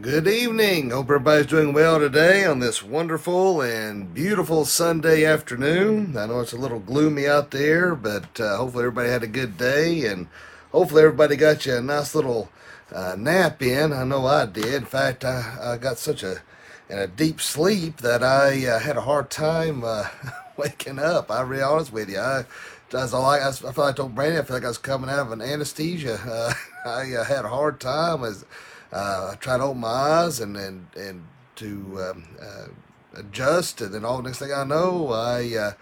[0.00, 0.88] Good evening.
[0.88, 6.16] Hope everybody's doing well today on this wonderful and beautiful Sunday afternoon.
[6.16, 9.58] I know it's a little gloomy out there, but uh, hopefully everybody had a good
[9.58, 10.28] day and
[10.70, 12.48] hopefully everybody got you a nice little
[12.90, 13.92] uh, nap in.
[13.92, 14.72] I know I did.
[14.72, 16.40] In fact, I, I got such a
[16.88, 20.08] in a deep sleep that I uh, had a hard time uh,
[20.56, 21.30] waking up.
[21.30, 22.18] I'll be honest with you.
[22.18, 22.46] I,
[22.94, 25.10] I was like, I feel like I told Brandon, I feel like I was coming
[25.10, 26.54] out of an anesthesia.
[26.86, 28.46] I uh, had a hard time as
[28.92, 31.24] uh, I tried to open my eyes and and and
[31.56, 32.66] to um, uh,
[33.14, 35.72] adjust, and then all the next thing I know, I uh,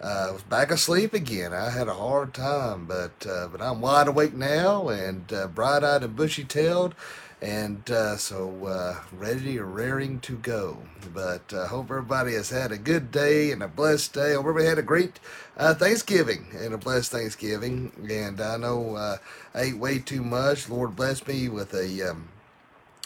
[0.00, 1.52] uh, was back asleep again.
[1.52, 6.02] I had a hard time, but uh, but I'm wide awake now and uh, bright-eyed
[6.02, 6.94] and bushy-tailed,
[7.42, 10.78] and uh, so ready or raring to go.
[11.12, 14.32] But uh, hope everybody has had a good day and a blessed day.
[14.34, 15.20] Hope everybody had a great
[15.56, 17.92] Thanksgiving and a blessed Thanksgiving.
[18.10, 19.18] And I know I
[19.54, 20.68] ate way too much.
[20.68, 22.28] Lord bless me with a um,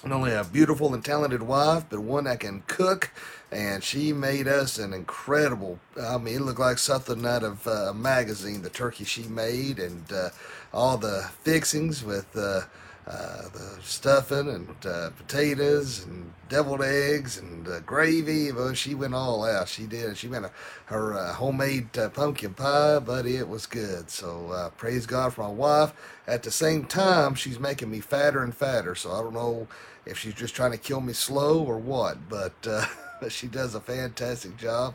[0.04, 3.10] not only a beautiful and talented wife, but one that can cook.
[3.51, 5.79] And she made us an incredible.
[6.01, 8.62] I mean, it looked like something out of uh, a magazine.
[8.62, 10.30] The turkey she made, and uh,
[10.73, 12.62] all the fixings with uh,
[13.06, 18.51] uh, the stuffing and uh, potatoes and deviled eggs and gravy.
[18.51, 19.68] Well, she went all out.
[19.68, 20.16] She did.
[20.16, 20.51] She made a,
[20.86, 24.10] her homemade pumpkin pie, but it was good.
[24.10, 25.92] So praise God for my wife.
[26.26, 28.95] At the same time, she's making me fatter and fatter.
[28.95, 29.68] So I don't know
[30.07, 32.85] if she's just trying to kill me slow or what, but uh,
[33.29, 34.95] she does a fantastic job.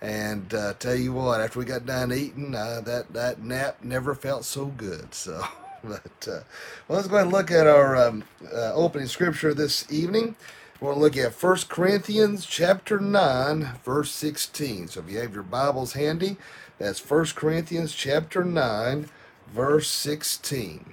[0.00, 4.14] And uh, tell you what, after we got done eating, uh, that that nap never
[4.14, 5.12] felt so good.
[5.14, 5.44] So,
[5.84, 6.40] but uh,
[6.86, 10.36] well, let's go ahead and look at our um, uh, opening scripture this evening.
[10.80, 14.86] We're going to look at 1 Corinthians chapter 9, verse 16.
[14.86, 16.36] So if you have your Bibles handy,
[16.78, 19.08] that's 1 Corinthians chapter 9,
[19.48, 20.92] verse 16.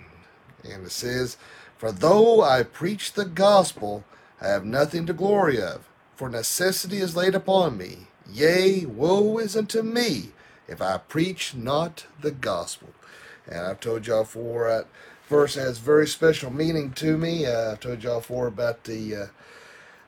[0.63, 1.37] And it says,
[1.77, 4.03] For though I preach the gospel,
[4.41, 8.07] I have nothing to glory of, for necessity is laid upon me.
[8.31, 10.31] Yea, woe is unto me
[10.67, 12.89] if I preach not the gospel.
[13.47, 14.87] And I've told y'all before, that
[15.27, 17.45] verse has very special meaning to me.
[17.45, 19.25] Uh, I've told y'all before about the uh,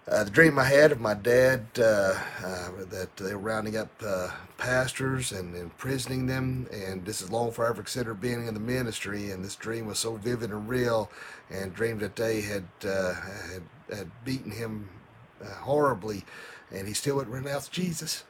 [0.08, 2.14] uh, the dream I had of my dad uh,
[2.44, 7.50] uh, that they were rounding up uh, pastors and imprisoning them, and this is long
[7.50, 9.32] before I ever considered being in the ministry.
[9.32, 11.12] And this dream was so vivid and real,
[11.50, 13.64] and dreamed that they had uh, had,
[13.94, 14.90] had beaten him
[15.44, 16.24] uh, horribly,
[16.72, 18.24] and he still would renounce Jesus.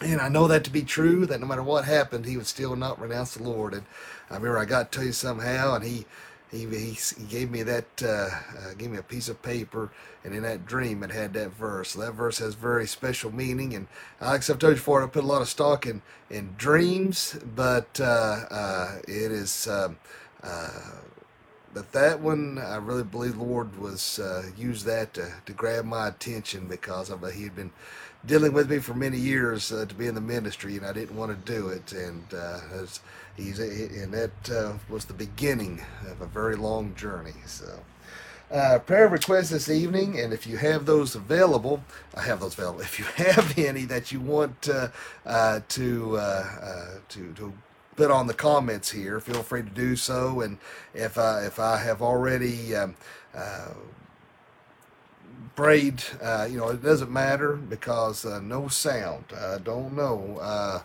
[0.00, 2.76] And I know that to be true, that no matter what happened, he would still
[2.76, 3.72] not renounce the Lord.
[3.72, 3.86] And
[4.28, 6.04] I remember I got to tell you somehow, and he
[6.50, 9.90] he, he, he gave me that uh, uh, gave me a piece of paper,
[10.24, 11.94] and in that dream it had that verse.
[11.94, 13.86] That verse has very special meaning, and
[14.20, 18.00] like I've told you before, I put a lot of stock in in dreams, but
[18.00, 19.68] uh, uh, it is.
[19.68, 19.98] Um,
[20.42, 20.70] uh,
[21.74, 25.84] but that one, I really believe the Lord was uh, used that to, to grab
[25.84, 27.70] my attention because of, he had been
[28.24, 31.32] dealing with me for many years to be in the ministry, and I didn't want
[31.32, 31.92] to do it.
[31.92, 33.00] And uh, as
[33.36, 37.34] he's and that uh, was the beginning of a very long journey.
[37.46, 37.80] So.
[38.50, 41.82] Uh, prayer requests this evening, and if you have those available,
[42.16, 42.80] I have those available.
[42.82, 44.88] If you have any that you want uh,
[45.24, 47.52] uh, to uh, uh, to to
[47.96, 50.40] put on the comments here, feel free to do so.
[50.42, 50.58] And
[50.94, 52.94] if I if I have already um,
[53.34, 53.70] uh,
[55.56, 56.04] prayed,
[56.48, 59.24] you know, it doesn't matter because no sound.
[59.36, 60.84] I don't know.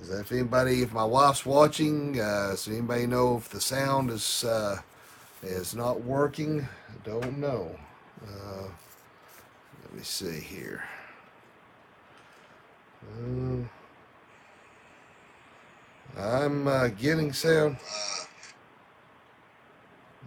[0.00, 4.10] Is that if anybody, if my wife's watching, uh, does anybody know if the sound
[4.10, 4.80] is uh,
[5.42, 6.68] is not working?
[6.88, 7.78] I don't know.
[8.22, 8.68] Uh,
[9.82, 10.84] let me see here.
[13.02, 13.62] Uh,
[16.20, 17.78] I'm uh, getting sound.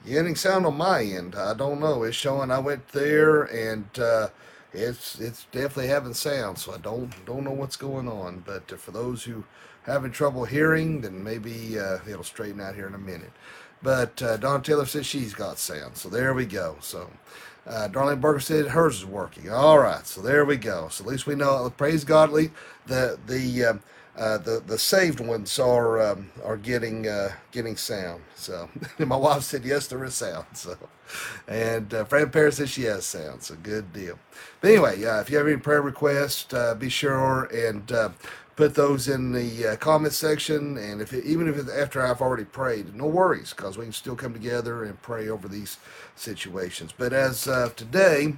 [0.05, 1.35] Getting sound on my end.
[1.35, 2.03] I don't know.
[2.03, 4.29] It's showing I went there and uh,
[4.73, 6.57] it's it's definitely having sound.
[6.59, 8.43] So I don't don't know what's going on.
[8.45, 9.43] But uh, for those who
[9.83, 13.31] having trouble hearing, then maybe uh, it'll straighten out here in a minute.
[13.81, 15.97] But uh, Don Taylor says she's got sound.
[15.97, 16.77] So there we go.
[16.81, 17.09] So.
[17.67, 19.51] Uh, Darlene Burger said hers is working.
[19.51, 20.87] All right, so there we go.
[20.89, 21.71] So at least we know.
[21.77, 22.31] Praise God.
[22.87, 23.83] The the um,
[24.19, 28.21] uh, the the saved ones are um, are getting uh, getting sound.
[28.35, 28.69] So
[28.99, 30.45] my wife said yes, there is sound.
[30.53, 30.77] So
[31.47, 33.43] and uh, Fran Paris says she has sound.
[33.43, 34.19] So good deal.
[34.61, 37.91] But anyway, uh, if you have any prayer requests, uh, be sure and
[38.57, 40.77] put those in the comment section.
[40.77, 43.93] And if it, even if it's after I've already prayed, no worries, because we can
[43.93, 45.77] still come together and pray over these
[46.15, 46.93] situations.
[46.95, 48.35] But as of today,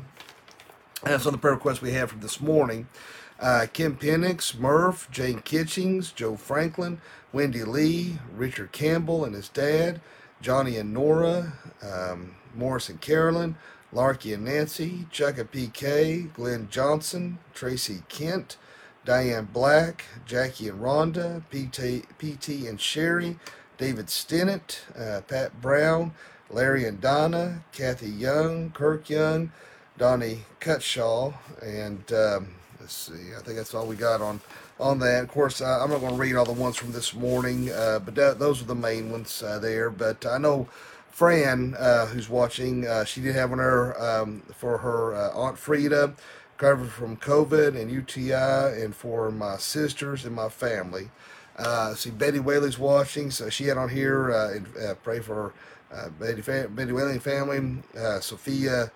[1.04, 2.88] as on the prayer requests we have from this morning.
[3.42, 7.02] Uh, Kim Penix, Murph, Jane Kitchings, Joe Franklin,
[7.34, 10.00] Wendy Lee, Richard Campbell and his dad,
[10.42, 13.56] Johnny and Nora, um, Morris and Carolyn,
[13.92, 18.58] Larky and Nancy, Chuck and PK, Glenn Johnson, Tracy Kent,
[19.06, 23.40] Diane Black, Jackie and Rhonda, PT, PT and Sherry,
[23.78, 26.14] David Stinnett, uh, Pat Brown,
[26.52, 29.52] Larry and Donna, Kathy Young, Kirk Young,
[29.98, 31.34] Donnie Cutshaw,
[31.64, 32.48] and um,
[32.81, 34.42] let's see, I think that's all we got on
[34.80, 35.24] on that.
[35.24, 38.00] Of course, uh, I'm not going to read all the ones from this morning, uh,
[38.04, 39.89] but that, those are the main ones uh, there.
[39.89, 40.68] But I know
[41.12, 45.57] Fran, uh, who's watching, uh, she did have one her um, for her uh, Aunt
[45.57, 46.16] Frida,
[46.57, 51.10] covered from COVID and UTI, and for my sisters and my family.
[51.95, 54.68] see, Betty Whaley's watching, so she had on here, and
[55.04, 55.54] pray for
[56.19, 57.84] Betty, Betty Whaley family,
[58.22, 58.92] Sophia.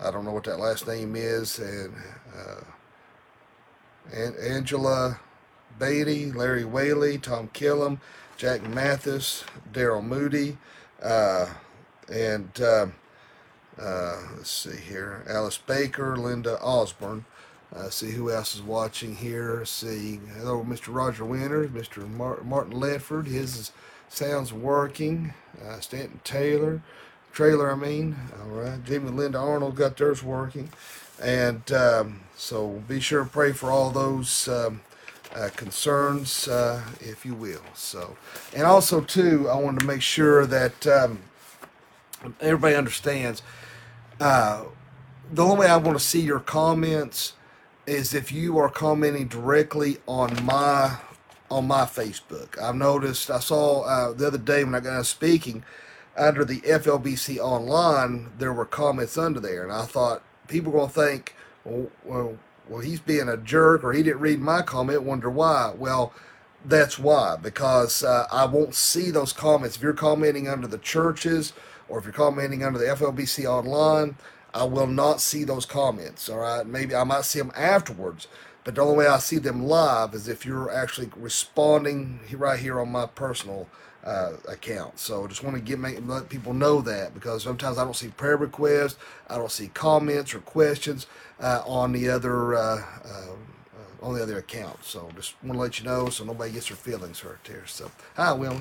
[0.00, 1.94] I don't know what that last name is, and
[4.12, 5.20] and Angela
[5.78, 7.98] Beatty, Larry Whaley, Tom Killam,
[8.36, 10.58] Jack Mathis, Daryl Moody,
[11.02, 11.46] uh,
[12.12, 12.86] and uh,
[13.80, 17.24] uh, let's see here, Alice Baker, Linda Osborne.
[17.74, 19.64] Uh, see who else is watching here.
[19.64, 20.94] See, hello, Mr.
[20.94, 22.08] Roger Winters, Mr.
[22.08, 23.26] Martin Ledford.
[23.26, 23.72] His
[24.08, 25.34] sounds working.
[25.60, 26.82] Uh, Stanton Taylor,
[27.34, 28.16] trailer, I mean.
[28.40, 30.70] All right, Jimmy and Linda Arnold got theirs working.
[31.20, 34.80] And um, so be sure to pray for all those um,
[35.34, 37.62] uh, concerns, uh, if you will.
[37.74, 38.16] So,
[38.54, 41.18] and also too, I wanted to make sure that um,
[42.40, 43.42] everybody understands.
[44.20, 44.64] Uh,
[45.32, 47.32] the only way I want to see your comments
[47.86, 50.98] is if you are commenting directly on my
[51.50, 52.60] on my Facebook.
[52.60, 53.30] I've noticed.
[53.30, 55.62] I saw uh, the other day when I got speaking
[56.16, 60.88] under the FLBC online, there were comments under there, and I thought people are going
[60.88, 61.34] to think,
[61.64, 62.38] well, well,
[62.68, 65.72] well, he's being a jerk or he didn't read my comment, wonder why.
[65.76, 66.14] Well,
[66.64, 69.76] that's why, because uh, I won't see those comments.
[69.76, 71.52] If you're commenting under the churches
[71.88, 74.16] or if you're commenting under the FLBC online,
[74.54, 76.28] I will not see those comments.
[76.28, 78.28] All right, maybe I might see them afterwards,
[78.62, 82.80] but the only way I see them live is if you're actually responding right here
[82.80, 83.68] on my personal
[84.04, 84.98] uh, account.
[84.98, 87.96] So I just want to get make, let people know that because sometimes I don't
[87.96, 88.96] see prayer requests,
[89.28, 91.06] I don't see comments or questions
[91.40, 93.26] uh, on the other uh, uh
[94.02, 94.84] on the other account.
[94.84, 97.66] So just want to let you know so nobody gets their feelings hurt there.
[97.66, 98.60] So hi, Wilma.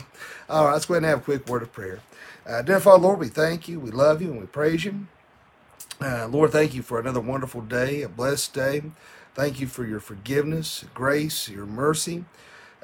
[0.49, 1.99] All right, let's go ahead and have a quick word of prayer.
[2.47, 5.07] Uh, dear Father, Lord, we thank you, we love you, and we praise you.
[5.99, 8.83] Uh, Lord, thank you for another wonderful day, a blessed day.
[9.35, 12.23] Thank you for your forgiveness, grace, your mercy.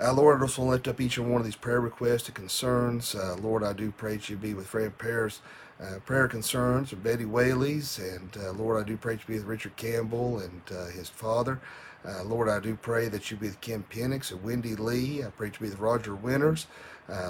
[0.01, 2.27] Uh, Lord, I just want to lift up each and one of these prayer requests
[2.27, 3.15] and concerns.
[3.15, 5.41] Uh, Lord, I do pray that you be with Fran Paris'
[5.81, 9.39] uh, prayer concerns, or Betty Whaley's, and uh, Lord, I do pray that you be
[9.39, 11.61] with Richard Campbell and uh, his father.
[12.07, 15.23] Uh, Lord, I do pray that you be with Kim Penix and Wendy Lee.
[15.23, 16.67] I pray that you be with Roger Winters.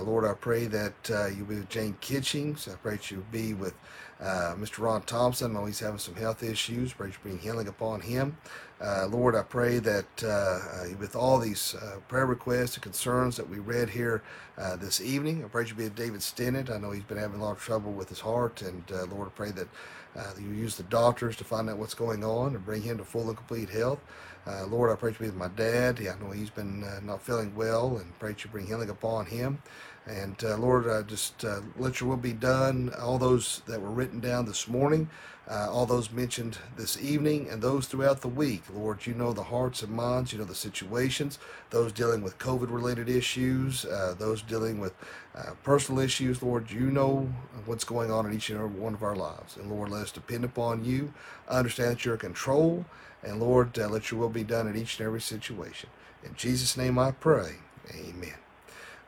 [0.04, 2.68] Lord, I pray that you be with Jane Kitchings.
[2.68, 3.74] I pray that you be with
[4.22, 4.80] uh, Mr.
[4.80, 6.92] Ron Thompson, I know he's having some health issues.
[6.92, 8.38] Pray for bring healing upon him.
[8.82, 13.38] Uh, Lord, I pray that uh, uh with all these uh, prayer requests and concerns
[13.38, 14.22] that we read here
[14.58, 16.70] uh, this evening, I pray you be with David Stinnett.
[16.70, 19.32] I know he's been having a lot of trouble with his heart, and Lord, I
[19.32, 19.68] pray that
[20.40, 23.28] you use the doctors to find out what's going on and bring him to full
[23.30, 24.00] and complete health.
[24.68, 26.00] Lord, I pray you be with my dad.
[26.00, 29.62] I know he's been not feeling well, and pray you bring healing upon him.
[30.10, 32.92] And uh, Lord, uh, just uh, let your will be done.
[33.00, 35.08] All those that were written down this morning,
[35.48, 38.64] uh, all those mentioned this evening, and those throughout the week.
[38.74, 41.38] Lord, you know the hearts and minds, you know the situations,
[41.70, 44.94] those dealing with COVID related issues, uh, those dealing with
[45.36, 46.42] uh, personal issues.
[46.42, 47.32] Lord, you know
[47.68, 49.58] what's going on in each and every one of our lives.
[49.58, 51.14] And Lord, let us depend upon you,
[51.48, 52.84] understand that you're in control.
[53.22, 55.90] And Lord, let your will be done in each and every situation.
[56.24, 57.58] In Jesus' name I pray.
[57.94, 58.49] Amen.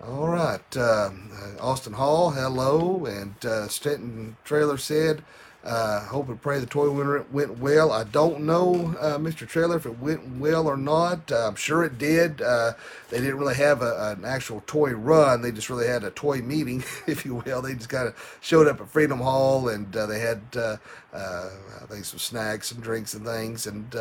[0.07, 0.75] All right.
[0.75, 1.11] Uh,
[1.59, 3.05] Austin Hall, hello.
[3.05, 5.23] And uh, Stanton Trailer said,
[5.63, 7.91] uh, hope and pray the toy winner went well.
[7.91, 9.47] I don't know, uh, Mr.
[9.47, 11.31] Trailer, if it went well or not.
[11.31, 12.41] Uh, I'm sure it did.
[12.41, 12.73] Uh,
[13.09, 15.43] they didn't really have a, an actual toy run.
[15.43, 17.61] They just really had a toy meeting, if you will.
[17.61, 20.77] They just kind of showed up at Freedom Hall and uh, they had, uh,
[21.13, 23.91] I think, some snacks and drinks and things and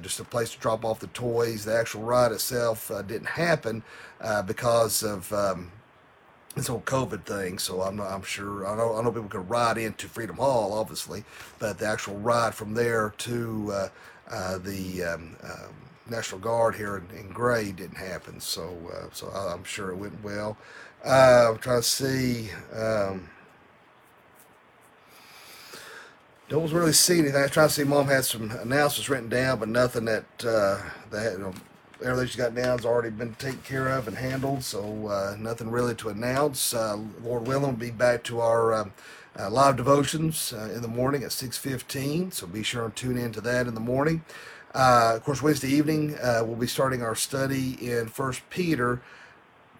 [0.00, 1.64] just a place to drop off the toys.
[1.64, 3.82] The actual ride itself didn't happen
[4.46, 5.32] because of.
[5.32, 5.72] Um,
[6.56, 7.58] this whole COVID thing.
[7.58, 10.72] So I'm not, I'm sure I know I know people could ride into Freedom Hall,
[10.72, 11.22] obviously,
[11.58, 13.88] but the actual ride from there to uh,
[14.30, 15.74] uh, the um, um,
[16.08, 18.40] National Guard here in, in, Gray didn't happen.
[18.40, 20.56] So uh, so I'm sure it went well.
[21.04, 22.48] Uh, I'm trying to see.
[22.74, 23.28] Um,
[26.48, 27.36] don't really see anything.
[27.36, 27.84] I was trying to see.
[27.84, 30.80] Mom had some announcements written down, but nothing that uh,
[31.10, 31.54] that
[32.04, 35.70] everything she's got now has already been taken care of and handled, so uh, nothing
[35.70, 36.74] really to announce.
[36.74, 38.92] Uh, Lord willing, we'll be back to our um,
[39.38, 43.32] uh, live devotions uh, in the morning at 6.15, so be sure and tune in
[43.32, 44.24] to that in the morning.
[44.74, 49.00] Uh, of course, Wednesday evening, uh, we'll be starting our study in First Peter,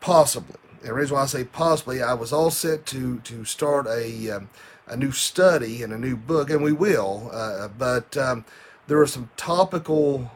[0.00, 0.56] possibly.
[0.80, 4.30] And the reason why I say possibly, I was all set to, to start a,
[4.30, 4.48] um,
[4.86, 7.30] a new study and a new book, and we will,
[7.76, 8.46] but um,
[8.86, 10.30] there are some topical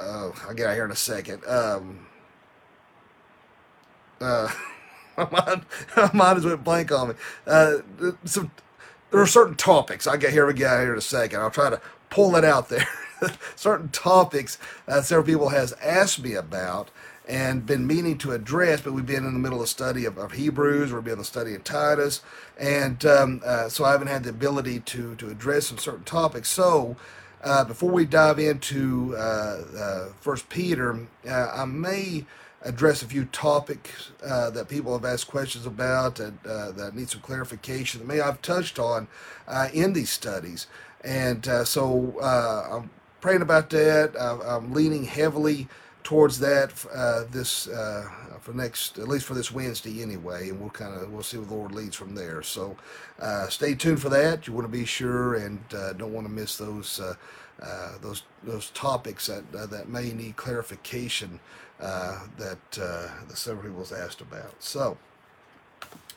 [0.00, 1.44] uh, uh, uh, I'll get out here in a second.
[1.46, 2.06] Um,
[4.20, 4.48] uh,
[5.16, 5.66] my mind,
[5.96, 7.14] my mind has went blank on me.
[7.46, 7.78] Uh,
[8.24, 8.50] some,
[9.10, 10.06] there are certain topics.
[10.06, 10.46] I get here.
[10.46, 11.40] We get out here in a second.
[11.40, 11.80] I'll try to
[12.10, 12.86] pull it out there.
[13.56, 16.90] certain topics that several people has asked me about
[17.28, 20.32] and been meaning to address, but we've been in the middle of study of, of
[20.32, 22.22] Hebrews, we've been in the study of Titus,
[22.58, 26.48] and um, uh, so I haven't had the ability to to address some certain topics.
[26.48, 26.96] So
[27.42, 32.26] uh, before we dive into uh, uh, First Peter, uh, I may
[32.62, 37.22] address a few topics uh, that people have asked questions about and that need some
[37.22, 39.08] clarification that may I've touched on
[39.72, 40.66] in these studies.
[41.02, 42.90] And so I'm
[43.22, 44.14] praying about that.
[44.20, 45.68] I'm leaning heavily
[46.02, 48.08] towards that uh, this uh,
[48.40, 51.48] for next at least for this Wednesday anyway, and we'll kind of we'll see what
[51.48, 52.42] the Lord leads from there.
[52.42, 52.76] So
[53.20, 54.46] uh, stay tuned for that.
[54.46, 57.14] You want to be sure and uh, don't want to miss those uh,
[57.62, 61.40] uh, those those topics that that may need clarification
[61.78, 64.54] that the several people has asked about.
[64.58, 64.96] So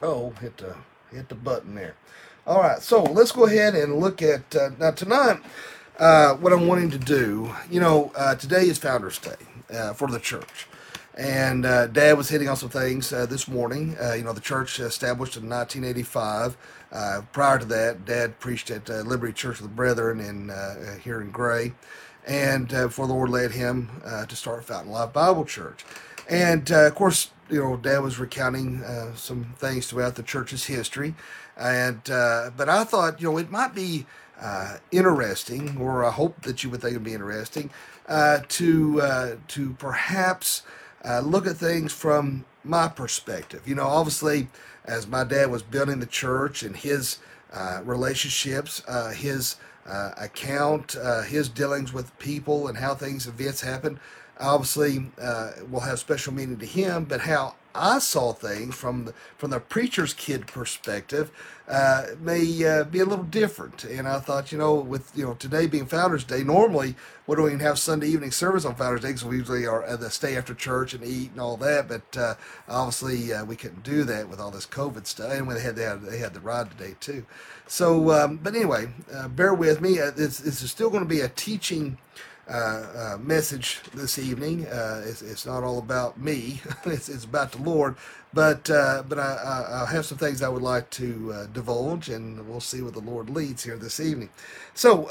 [0.01, 0.75] oh hit the
[1.11, 1.95] hit the button there.
[2.45, 5.39] All right, so let's go ahead and look at now tonight.
[5.97, 9.35] what I'm wanting to do, you know, today is Founders Day
[9.73, 10.67] uh, for the church.
[11.15, 13.95] And uh, Dad was hitting on some things uh, this morning.
[14.01, 16.57] Uh, you know, the church established in 1985.
[16.91, 20.51] Uh, prior to that, Dad preached at Liberty Church of the Brethren in
[21.03, 21.73] here in Gray,
[22.25, 23.89] and before the Lord led him
[24.27, 25.83] to start Fountain Life Bible Church.
[26.29, 28.83] And of course, you know, Dad was recounting
[29.15, 31.15] some things throughout the church's history,
[31.57, 34.05] and but I thought, you know, it might be
[34.91, 37.69] interesting, or I hope that you would think it'd be interesting
[38.07, 40.63] uh, to uh, to perhaps
[41.05, 43.67] uh, look at things from my perspective.
[43.67, 44.49] You know, obviously,
[44.85, 47.19] as my dad was building the church and his
[47.53, 50.95] uh, relationships, uh, his account,
[51.27, 53.99] his dealings with people, and how things, events happen,
[54.39, 55.11] obviously
[55.69, 57.03] will have special meaning to him.
[57.03, 61.31] But how I saw things from the, from the preacher's kid perspective
[61.67, 63.83] uh, may uh, be a little different.
[63.83, 67.47] And I thought, you know, with you know today being Founders Day, normally we don't
[67.47, 70.35] even have Sunday evening service on Founders Day because we usually are at the stay
[70.35, 71.87] after church and eat and all that.
[71.87, 72.35] But uh,
[72.67, 75.83] obviously uh, we couldn't do that with all this COVID stuff, and they had they
[75.83, 77.25] had, they had the ride today too.
[77.65, 79.99] So, um, but anyway, uh, bear with me.
[79.99, 81.97] Uh, this, this is still going to be a teaching.
[82.45, 82.51] Uh,
[83.13, 84.67] uh, message this evening.
[84.67, 87.95] Uh, it's, it's, not all about me; it's, it's, about the Lord.
[88.33, 92.45] But uh, but I, I, have some things I would like to uh, divulge, and
[92.45, 94.29] we'll see what the Lord leads here this evening.
[94.73, 95.07] So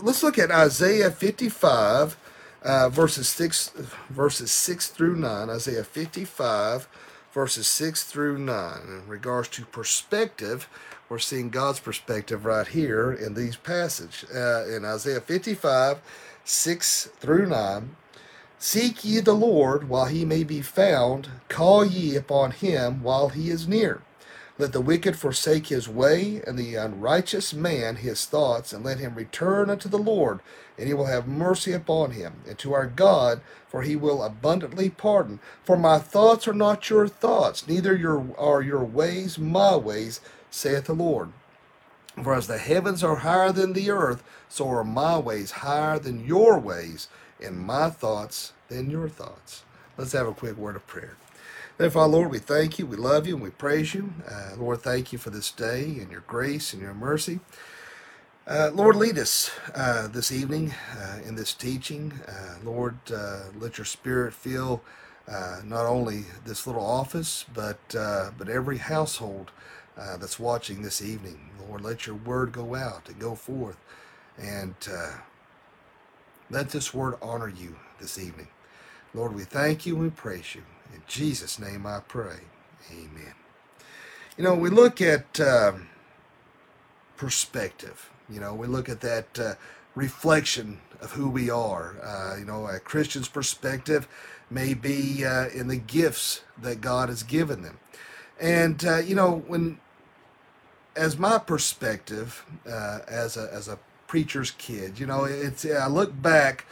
[0.00, 2.16] let's look at Isaiah 55,
[2.62, 3.68] verses six
[4.08, 5.50] verses six through nine.
[5.50, 6.88] Isaiah 55,
[7.34, 9.02] verses six through nine.
[9.02, 10.66] In regards to perspective,
[11.10, 16.00] we're seeing God's perspective right here in these passages in Isaiah 55
[16.50, 17.94] 6 through 9.
[18.58, 23.50] Seek ye the Lord while he may be found, call ye upon him while he
[23.50, 24.02] is near.
[24.58, 29.14] Let the wicked forsake his way, and the unrighteous man his thoughts, and let him
[29.14, 30.40] return unto the Lord,
[30.76, 34.90] and he will have mercy upon him, and to our God, for he will abundantly
[34.90, 35.38] pardon.
[35.62, 40.86] For my thoughts are not your thoughts, neither your, are your ways my ways, saith
[40.86, 41.32] the Lord.
[42.22, 46.26] For as the heavens are higher than the earth, so are my ways higher than
[46.26, 47.08] your ways,
[47.42, 49.64] and my thoughts than your thoughts.
[49.96, 51.16] Let's have a quick word of prayer.
[51.78, 54.12] Therefore, Lord, we thank you, we love you, and we praise you.
[54.30, 57.40] Uh, Lord, thank you for this day and your grace and your mercy.
[58.46, 62.12] Uh, Lord, lead us uh, this evening uh, in this teaching.
[62.28, 64.82] Uh, Lord, uh, let your spirit fill
[65.64, 69.52] not only this little office, but but every household
[69.98, 71.50] uh, that's watching this evening.
[71.68, 73.76] Lord, let your word go out and go forth.
[74.38, 75.12] And uh,
[76.50, 78.48] let this word honor you this evening.
[79.14, 80.62] Lord, we thank you and we praise you.
[80.94, 82.40] In Jesus' name I pray.
[82.90, 83.34] Amen.
[84.36, 85.72] You know, we look at uh,
[87.16, 88.10] perspective.
[88.28, 89.54] You know, we look at that uh,
[89.94, 91.96] reflection of who we are.
[92.02, 94.08] Uh, you know, a Christian's perspective
[94.50, 97.78] may be uh, in the gifts that God has given them.
[98.40, 99.78] And uh, you know, when
[100.96, 103.78] as my perspective uh, as a as a
[104.10, 104.98] preacher's kid.
[104.98, 106.66] You know, it's I look back,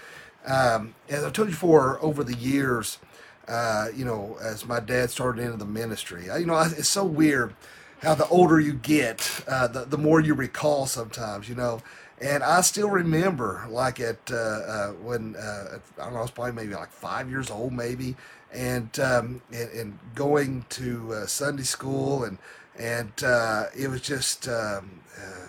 [0.44, 2.98] um, as I told you before, over the years,
[3.46, 7.04] uh, you know, as my dad started into the ministry, I, you know, it's so
[7.04, 7.54] weird
[8.02, 11.48] how the older you get, uh, the the more you recall sometimes.
[11.48, 11.80] You know.
[12.20, 16.52] And I still remember, like at uh, uh, when I don't know, I was probably
[16.52, 18.16] maybe like five years old, maybe,
[18.52, 22.38] and um, and, and, going to uh, Sunday school, and
[22.78, 25.46] and uh, it was just um, uh,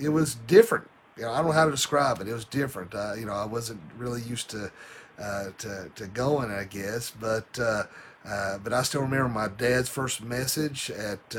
[0.00, 0.88] it was different.
[1.16, 2.28] You know, I don't know how to describe it.
[2.28, 2.94] It was different.
[2.94, 4.70] Uh, you know, I wasn't really used to
[5.18, 7.84] uh, to, to going, I guess, but uh,
[8.62, 11.34] but I still remember my dad's first message at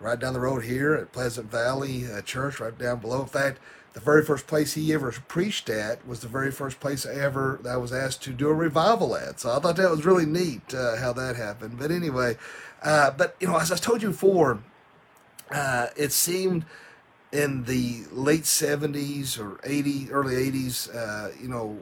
[0.00, 3.22] right down the road here at Pleasant Valley Church, right down below.
[3.22, 3.60] In fact
[3.94, 7.60] the very first place he ever preached at was the very first place I ever
[7.66, 9.40] I was asked to do a revival at.
[9.40, 11.78] So I thought that was really neat uh, how that happened.
[11.78, 12.36] But anyway,
[12.82, 14.58] uh, but you know, as I told you before,
[15.50, 16.64] uh, it seemed
[17.32, 21.78] in the late '70s or '80s, early '80s, uh, you know,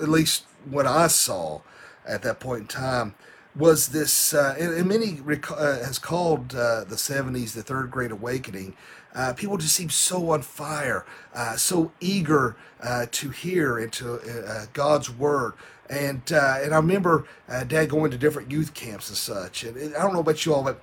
[0.00, 1.60] at least what I saw
[2.08, 3.14] at that point in time
[3.54, 8.10] was this, uh, and, and, many rec- uh, has called the 70s the third great
[8.10, 8.74] awakening.
[9.14, 11.04] Uh, people just seem so on fire,
[11.34, 15.52] uh, so eager uh, to hear into uh, uh, God's word.
[15.90, 17.26] And uh, and I remember
[17.66, 19.64] Dad going to different youth camps and such.
[19.64, 20.82] And, I don't know about you all, but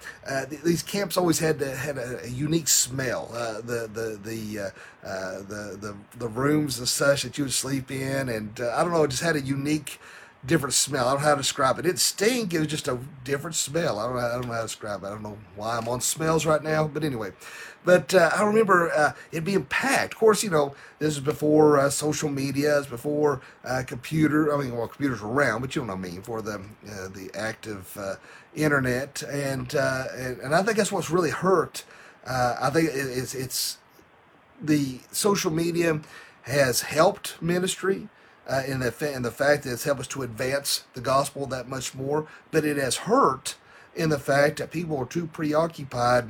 [0.49, 3.27] th- these camps always had to, had a, a unique smell.
[3.65, 4.71] the the the,
[5.01, 9.03] the the the rooms and such that you would sleep in, and I don't know,
[9.03, 9.99] it just had a unique
[10.45, 11.07] different smell.
[11.07, 11.85] I don't know how to describe it.
[11.85, 12.53] It stink.
[12.53, 13.99] It was just a different smell.
[13.99, 14.21] I don't know.
[14.21, 15.07] I don't know how to describe it.
[15.07, 16.87] I don't know why I'm on smells right now.
[16.87, 17.31] But anyway,
[17.83, 20.13] but uh, I remember uh, it being packed.
[20.13, 22.79] Of course, you know this is before uh, social media.
[22.79, 24.53] It's before uh, computer.
[24.53, 27.09] I mean, well, computers were around, but you know what I mean for the uh,
[27.09, 28.15] the active uh,
[28.55, 29.21] internet.
[29.23, 31.83] And, and, and I think that's what's really hurt.
[32.25, 33.77] I think it's it's
[34.61, 36.01] the social media
[36.43, 38.07] has helped ministry
[38.49, 41.67] uh, in, the, in the fact that it's helped us to advance the gospel that
[41.67, 43.55] much more, but it has hurt
[43.95, 46.29] in the fact that people are too preoccupied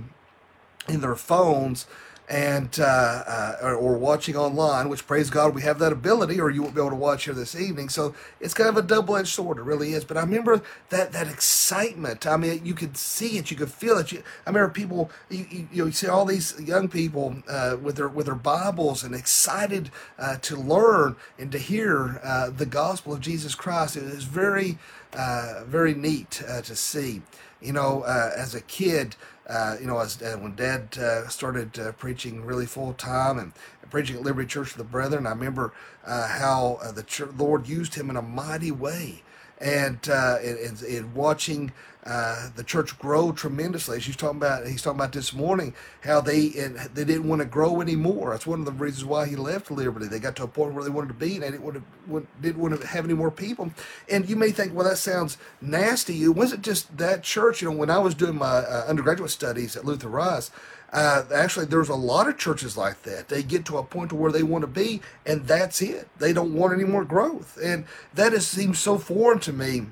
[0.88, 1.86] in their phones
[2.30, 6.52] and uh, uh, or, or, watching online, which praise God we have that ability, or
[6.52, 7.90] you won't be able to watch here this evening.
[7.90, 9.58] So it's kind of a double-edged sword.
[9.58, 10.06] It really is.
[10.06, 12.28] But I remember that that excitement.
[12.28, 14.12] I mean, you could see it, you could feel it.
[14.12, 18.08] You, I remember people, you, you, you, see all these young people uh, with their
[18.08, 19.90] with their Bibles and excited
[20.20, 23.98] uh, to learn and to hear uh, the gospel of Jesus Christ.
[23.98, 24.78] It is very
[25.14, 27.24] uh, very neat to see.
[27.60, 29.16] You know, as a kid
[29.50, 33.52] uh, you know, as uh, when Dad uh, started uh, preaching really full time and
[33.90, 35.74] preaching at Liberty Church of the Brethren, I remember
[36.06, 39.24] uh, how uh, the Lord used him in a mighty way,
[39.60, 41.72] and and, and watching
[42.06, 44.00] uh, the church grow tremendously.
[44.00, 47.46] He's talking about he's talking about this morning how they and they didn't want to
[47.46, 48.32] grow anymore.
[48.32, 50.08] That's one of the reasons why he left Liberty.
[50.08, 52.28] They got to a point where they wanted to be, and they didn't want to
[52.42, 53.72] didn't want to have any more people.
[54.10, 56.24] And you may think, well, that sounds nasty.
[56.24, 57.62] It wasn't just that church.
[57.62, 60.52] You know, when I was doing my uh, undergraduate studies at Luther Rice.
[60.92, 63.28] Uh, actually, there's a lot of churches like that.
[63.28, 66.08] They get to a point to where they want to be, and that's it.
[66.18, 67.86] They don't want any more growth, and
[68.16, 69.86] that has seemed so foreign to me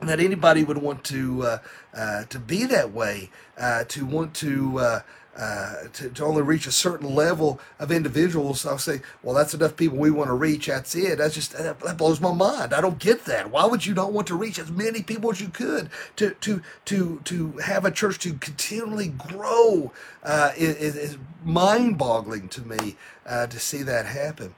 [0.00, 1.58] that anybody would want to uh,
[1.94, 5.00] uh, to be that way, uh, to want to, uh,
[5.36, 8.66] uh, to, to only reach a certain level of individuals.
[8.66, 10.66] I'll say, well, that's enough people we want to reach.
[10.66, 11.18] That's it.
[11.18, 12.74] That's just that, blows my mind.
[12.74, 13.50] I don't get that.
[13.50, 16.62] Why would you not want to reach as many people as you could to to
[16.86, 19.92] to to have a church to continually grow?
[20.22, 24.54] Uh, is, is mind-boggling to me to see that happen.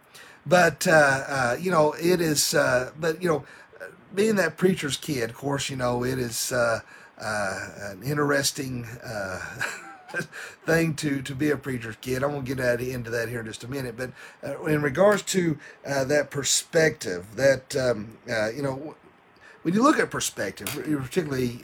[0.46, 0.86] But
[1.60, 2.52] you know, it is.
[2.52, 3.44] but you know
[4.14, 6.80] being that preacher's kid, of course, you know, it is uh,
[7.20, 9.40] uh, an interesting uh,
[10.66, 12.22] thing to, to be a preacher's kid.
[12.22, 13.96] I'm to get into that here in just a minute.
[13.96, 14.10] But
[14.42, 18.94] uh, in regards to uh, that perspective, that, um, uh, you know,
[19.62, 21.60] when you look at perspective, particularly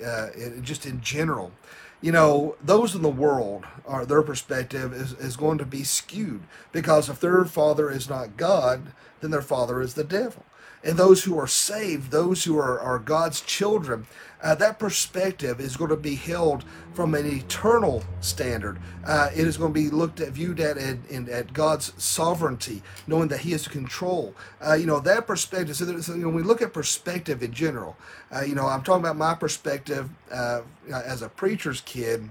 [0.62, 1.52] just in general,
[2.00, 6.42] you know, those in the world are their perspective is, is going to be skewed
[6.70, 10.44] because if their father is not God, then their father is the devil
[10.84, 14.06] and those who are saved, those who are, are God's children,
[14.42, 18.78] uh, that perspective is going to be held from an eternal standard.
[19.06, 23.40] Uh, it is going to be looked at, viewed at, at God's sovereignty, knowing that
[23.40, 24.34] He is in control.
[24.64, 25.74] Uh, you know that perspective.
[25.74, 27.96] So, so, when we look at perspective in general,
[28.30, 30.60] uh, you know, I'm talking about my perspective uh,
[30.92, 32.28] as a preacher's kid,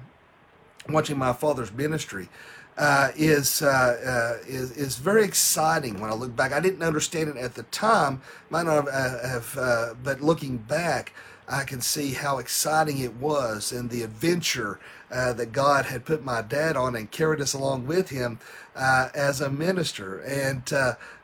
[0.87, 2.29] watching my father's ministry
[2.77, 6.51] uh, is, uh, uh, is is very exciting when I look back.
[6.51, 10.57] I didn't understand it at the time, might not have, uh, have uh, but looking
[10.57, 11.13] back,
[11.47, 16.41] I can see how exciting it was and the adventure that God had put my
[16.41, 18.39] dad on and carried us along with him
[18.75, 20.21] as a minister.
[20.21, 20.63] And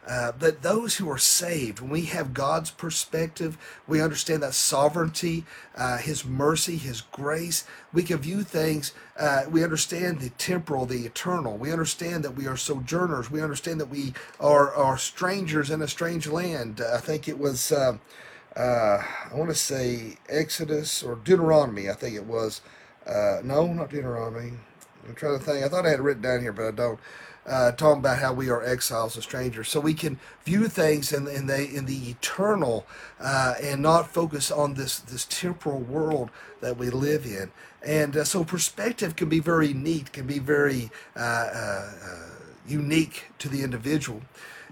[0.10, 5.46] uh, but those who are saved, when we have God's perspective, we understand that sovereignty,
[5.78, 7.64] uh, His mercy, His grace.
[7.94, 8.92] We can view things.
[9.20, 11.58] Uh, we understand the temporal, the eternal.
[11.58, 13.30] We understand that we are sojourners.
[13.30, 16.82] We understand that we are are strangers in a strange land.
[16.82, 17.72] I think it was.
[17.72, 18.00] Uh,
[18.56, 21.88] uh, I want to say Exodus or Deuteronomy.
[21.88, 22.62] I think it was.
[23.06, 24.54] no, not Deuteronomy.
[25.08, 25.64] I'm trying to think.
[25.64, 27.00] I thought I had it written down here, but I don't
[27.50, 29.70] uh, talking about how we are exiles and strangers.
[29.70, 32.86] So we can view things in, in the in the eternal
[33.20, 36.30] uh, and not focus on this this temporal world
[36.62, 37.52] that we live in.
[37.82, 42.20] And uh, so perspective can be very neat, can be very uh, uh, uh,
[42.68, 44.22] unique to the individual.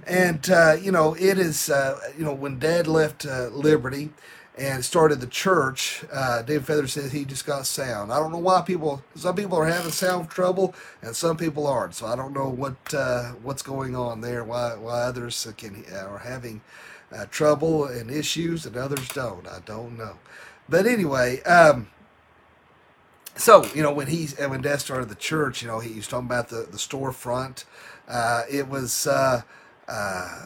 [0.05, 0.47] And
[0.81, 1.69] you know, it is
[2.17, 4.11] you know when Dad left Liberty
[4.57, 8.11] and started the church, uh, David Feather says he just got sound.
[8.11, 11.93] I don't know why people, some people are having sound trouble and some people aren't.
[11.93, 14.43] So I don't know what uh, what's going on there.
[14.43, 16.61] Why why others can are having
[17.15, 19.47] uh, trouble and issues and others don't.
[19.47, 20.17] I don't know.
[20.67, 21.89] But anyway, um,
[23.35, 26.25] so you know when he when Dad started the church, you know he was talking
[26.25, 27.65] about the the storefront.
[28.07, 29.05] Uh, it was.
[29.05, 29.43] Uh,
[29.87, 30.45] uh,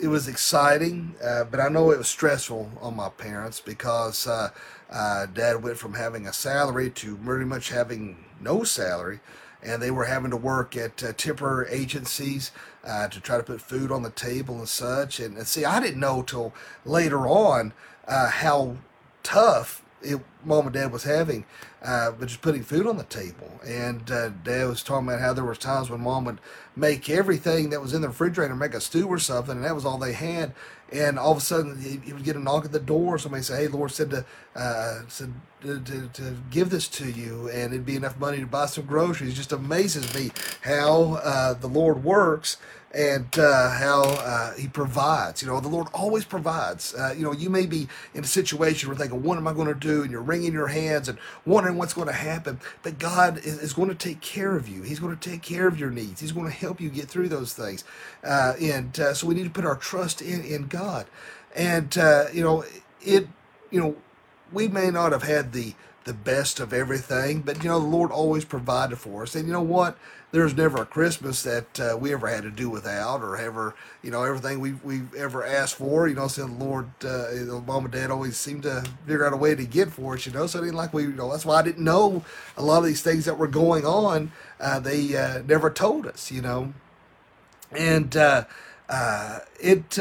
[0.00, 4.50] it was exciting, uh, but I know it was stressful on my parents because uh,
[4.90, 9.20] uh, dad went from having a salary to pretty much having no salary,
[9.62, 12.50] and they were having to work at uh, temporary agencies
[12.84, 15.20] uh, to try to put food on the table and such.
[15.20, 17.74] And, and see, I didn't know till later on
[18.08, 18.76] uh, how
[19.22, 21.44] tough it, mom and dad was having,
[21.82, 23.60] uh, but just putting food on the table.
[23.66, 26.40] And uh, dad was talking about how there was times when mom would
[26.76, 29.84] make everything that was in the refrigerator, make a stew or something, and that was
[29.84, 30.54] all they had.
[30.92, 33.18] And all of a sudden, he, he would get a knock at the door.
[33.18, 34.24] Somebody say, "Hey, Lord said to
[34.56, 38.66] uh, to, to, to, give this to you, and it'd be enough money to buy
[38.66, 40.30] some groceries." It just amazes me
[40.62, 42.56] how uh, the Lord works
[42.92, 45.42] and uh, how uh, he provides.
[45.42, 46.94] You know, the Lord always provides.
[46.94, 49.68] Uh, you know, you may be in a situation where thinking, "What am I going
[49.68, 52.58] to do?" and you're wringing your hands and wondering what's going to happen.
[52.82, 54.82] But God is, is going to take care of you.
[54.82, 56.20] He's going to take care of your needs.
[56.20, 57.84] He's going to help you get through those things.
[58.24, 61.06] Uh, and so we need to put our trust in in God.
[61.54, 61.94] And
[62.34, 62.64] you know,
[63.00, 63.28] it.
[63.70, 63.96] You know,
[64.52, 68.10] we may not have had the the best of everything, but you know, the Lord
[68.10, 69.34] always provided for us.
[69.34, 69.98] And you know what?
[70.32, 74.10] there's never a Christmas that uh, we ever had to do without, or ever, you
[74.10, 76.06] know, everything we we've ever asked for.
[76.06, 79.36] You know, so the Lord, uh, mom and dad always seemed to figure out a
[79.36, 80.26] way to get for us.
[80.26, 82.24] You know, so I didn't like we, you know, that's why I didn't know
[82.56, 84.30] a lot of these things that were going on.
[84.60, 86.74] Uh, they uh, never told us, you know,
[87.72, 88.44] and uh,
[88.88, 89.98] uh, it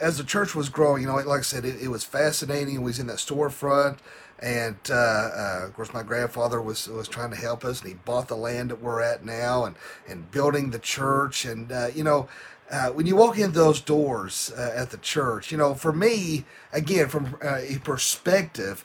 [0.00, 2.78] as the church was growing, you know, like I said, it, it was fascinating.
[2.78, 3.98] We was in that storefront.
[4.38, 7.94] And uh, uh, of course, my grandfather was was trying to help us, and he
[7.94, 9.76] bought the land that we're at now, and
[10.08, 11.44] and building the church.
[11.44, 12.28] And uh, you know,
[12.68, 16.44] uh, when you walk in those doors uh, at the church, you know, for me,
[16.72, 18.84] again, from uh, a perspective,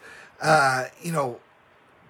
[1.02, 1.40] you know,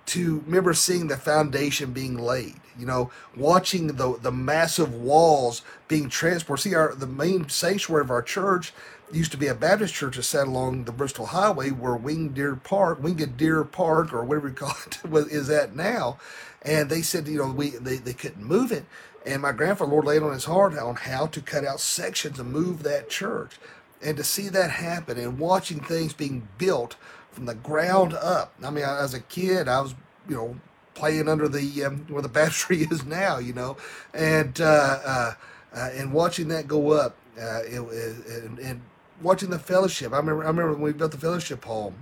[0.08, 2.56] to remember seeing the foundation being laid.
[2.78, 6.64] You know, watching the the massive walls being transported.
[6.64, 8.74] See, our the main sanctuary of our church
[9.12, 12.56] used to be a Baptist church that sat along the Bristol Highway where Winged Deer
[12.56, 15.00] Park, Winged Deer Park, or whatever you call it,
[15.32, 16.18] is at now.
[16.62, 18.86] And they said, you know, we they, they couldn't move it.
[19.26, 22.52] And my grandfather, Lord, laid on his heart on how to cut out sections and
[22.52, 23.58] move that church.
[24.02, 26.96] And to see that happen and watching things being built
[27.38, 28.52] from the ground up.
[28.64, 29.94] I mean, as a kid, I was,
[30.28, 30.56] you know,
[30.96, 33.78] playing under the um, where the baptistry is now, you know,
[34.12, 35.34] and uh, uh,
[35.76, 38.82] uh, and watching that go up, uh, it, it, and, and
[39.22, 40.14] watching the fellowship.
[40.14, 41.94] I remember, I remember when we built the fellowship hall,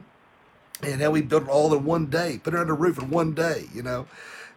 [0.81, 3.33] and how we built it all in one day, put it under roof in one
[3.33, 4.07] day, you know.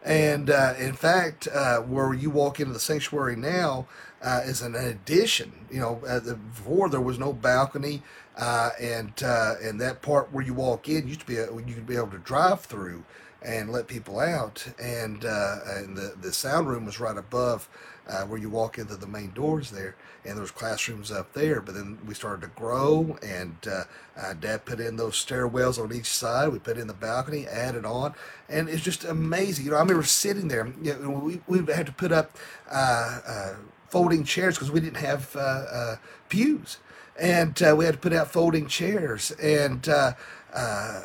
[0.04, 3.88] And uh, in fact, uh, where you walk into the sanctuary now
[4.22, 5.52] uh, is an addition.
[5.72, 6.22] You know,
[6.54, 8.04] before there was no balcony,
[8.38, 11.74] uh, and uh, and that part where you walk in used to be a, you
[11.74, 13.05] could be able to drive through
[13.42, 17.68] and let people out, and uh, and the the sound room was right above
[18.09, 21.61] uh, where you walk into the main doors there, and there's classrooms up there.
[21.61, 23.85] But then we started to grow, and uh,
[24.20, 26.51] uh, Dad put in those stairwells on each side.
[26.53, 28.14] We put in the balcony, added on,
[28.48, 29.64] and it's just amazing.
[29.66, 30.72] You know, I remember sitting there.
[30.83, 32.37] You know, we we had to put up
[32.70, 33.55] uh, uh,
[33.88, 35.96] folding chairs because we didn't have uh,
[36.29, 36.79] pews,
[37.20, 39.88] and uh, we had to put out folding chairs and.
[39.88, 40.12] Uh,
[40.54, 41.02] uh,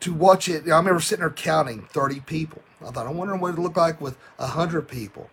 [0.00, 3.54] to watch it, I remember sitting there counting 30 people I thought, I wonder what
[3.54, 5.30] it looked like with hundred people.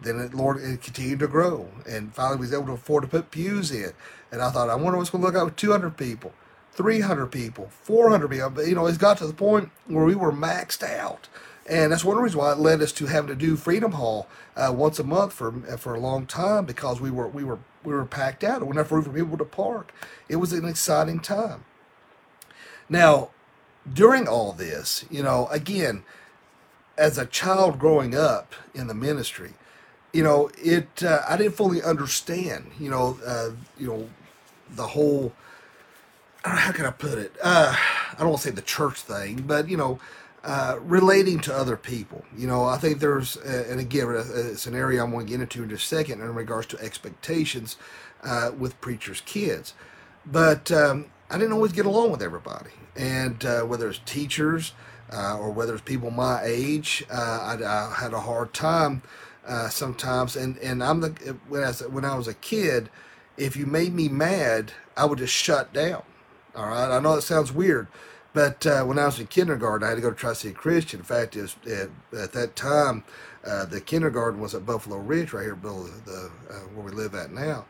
[0.00, 3.08] Then it, Lord, it continued to grow, and finally we was able to afford to
[3.08, 3.92] put pews in.
[4.32, 6.32] And I thought, I wonder what's going to look like with 200 people.
[6.72, 8.50] 300 people, 400 people.
[8.50, 11.28] But you know, it's got to the point where we were maxed out.
[11.68, 13.92] And that's one of the reasons why it led us to having to do Freedom
[13.92, 17.58] Hall uh, once a month for for a long time because we were we were
[17.86, 18.60] we were packed out.
[18.60, 19.94] There enough room for people to park.
[20.28, 21.64] It was an exciting time.
[22.88, 23.30] Now,
[23.90, 26.02] during all this, you know, again,
[26.98, 29.52] as a child growing up in the ministry,
[30.12, 34.08] you know, it uh, I didn't fully understand, you know, uh, you know,
[34.70, 35.32] the whole.
[36.44, 37.34] How can I put it?
[37.42, 37.74] Uh,
[38.12, 39.98] I don't want to say the church thing, but you know,
[40.46, 42.24] uh, relating to other people.
[42.36, 45.40] You know, I think there's, uh, and again, it's an area I'm going to get
[45.40, 47.76] into in just a second in regards to expectations
[48.22, 49.74] uh, with preachers' kids.
[50.24, 54.72] But um, I didn't always get along with everybody, and uh, whether it's teachers
[55.12, 59.02] uh, or whether it's people my age, I, I, had a hard time
[59.68, 60.36] sometimes.
[60.36, 61.10] And and I'm the
[61.48, 62.88] when I when I was a kid,
[63.36, 66.04] if you made me mad, I would just shut down.
[66.54, 67.88] All right, I know it sounds weird
[68.36, 71.00] but uh, when I was in kindergarten, I had to go to Tri City Christian.
[71.00, 73.02] In fact, was, at, at, that time,
[73.46, 77.14] uh, the kindergarten was at Buffalo Ridge, right here, below the, uh, where we live
[77.14, 77.64] at now.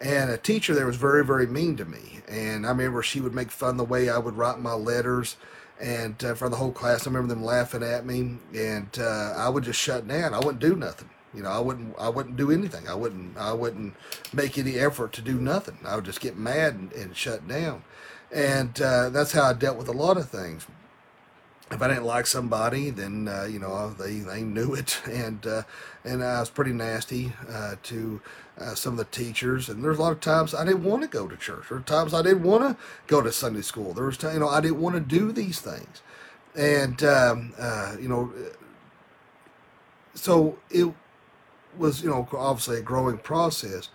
[0.00, 2.20] And a teacher there was very, very mean to me.
[2.28, 5.36] And I remember she would make fun the way I would write my letters,
[5.80, 8.38] and uh, for the whole class, I remember them laughing at me.
[8.54, 10.32] And uh, I would just shut down.
[10.32, 11.10] I wouldn't do nothing.
[11.34, 11.98] You know, I wouldn't.
[11.98, 12.86] I wouldn't do anything.
[12.86, 13.36] I wouldn't.
[13.36, 13.94] I wouldn't
[14.32, 15.78] make any effort to do nothing.
[15.84, 17.82] I would just get mad and, and shut down
[18.34, 20.66] and uh, that's how I dealt with a lot of things.
[21.70, 25.62] If I didn't like somebody, then uh, you know they, they knew it, and uh,
[26.04, 28.20] and I was pretty nasty uh, to
[28.58, 29.68] uh, some of the teachers.
[29.68, 31.68] And there's a lot of times I didn't want to go to church.
[31.68, 33.94] There were times I didn't want to go to Sunday school.
[33.94, 36.02] There was times, you know I didn't want to do these things,
[36.56, 38.32] and um, uh, you know
[40.14, 40.92] so it
[41.78, 43.88] was you know obviously a growing process.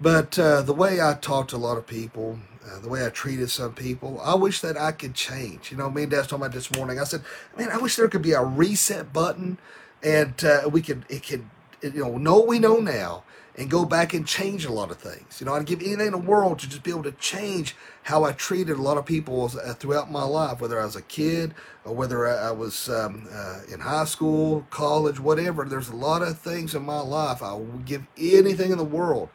[0.00, 3.50] But the way I talked to a lot of people, uh, the way I treated
[3.50, 4.20] some people.
[4.22, 5.70] I wish that I could change.
[5.70, 6.98] You know, me and Dad's talking about this morning.
[6.98, 7.22] I said,
[7.56, 9.58] man, I wish there could be a reset button,
[10.02, 11.44] and uh, we could it could
[11.82, 13.24] you know know we know now
[13.56, 15.40] and go back and change a lot of things.
[15.40, 18.24] You know, I'd give anything in the world to just be able to change how
[18.24, 21.54] I treated a lot of people uh, throughout my life, whether I was a kid
[21.84, 25.64] or whether I was um, uh, in high school, college, whatever.
[25.64, 29.28] There's a lot of things in my life I would give anything in the world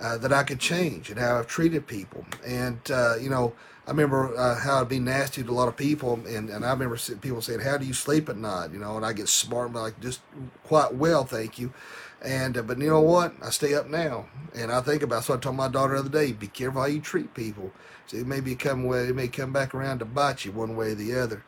[0.00, 2.24] uh, that I could change and how I've treated people.
[2.46, 3.54] And, uh, you know,
[3.86, 6.20] I remember uh, how I'd be nasty to a lot of people.
[6.26, 8.70] And, and I remember people saying, How do you sleep at night?
[8.72, 10.20] You know, and I get smart, and like, just
[10.64, 11.72] quite well, thank you.
[12.20, 13.32] And, uh, but you know what?
[13.42, 14.26] I stay up now.
[14.54, 16.86] And I think about, so I told my daughter the other day, be careful how
[16.86, 17.72] you treat people.
[18.06, 20.94] So it may become, it may come back around to bite you one way or
[20.94, 21.44] the other.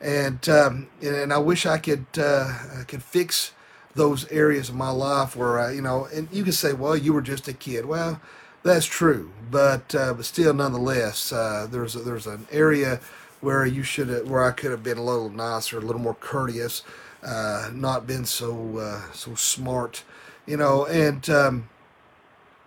[0.00, 3.52] And, um, and, I wish I could, uh, I could fix
[3.94, 7.12] those areas of my life where I, you know, and you can say, well, you
[7.12, 7.86] were just a kid.
[7.86, 8.20] Well,
[8.62, 13.00] that's true, but uh, but still, nonetheless, uh, there's a, there's an area
[13.40, 16.82] where you should where I could have been a little nicer, a little more courteous,
[17.22, 20.04] uh, not been so uh, so smart,
[20.46, 21.28] you know, and.
[21.30, 21.68] Um,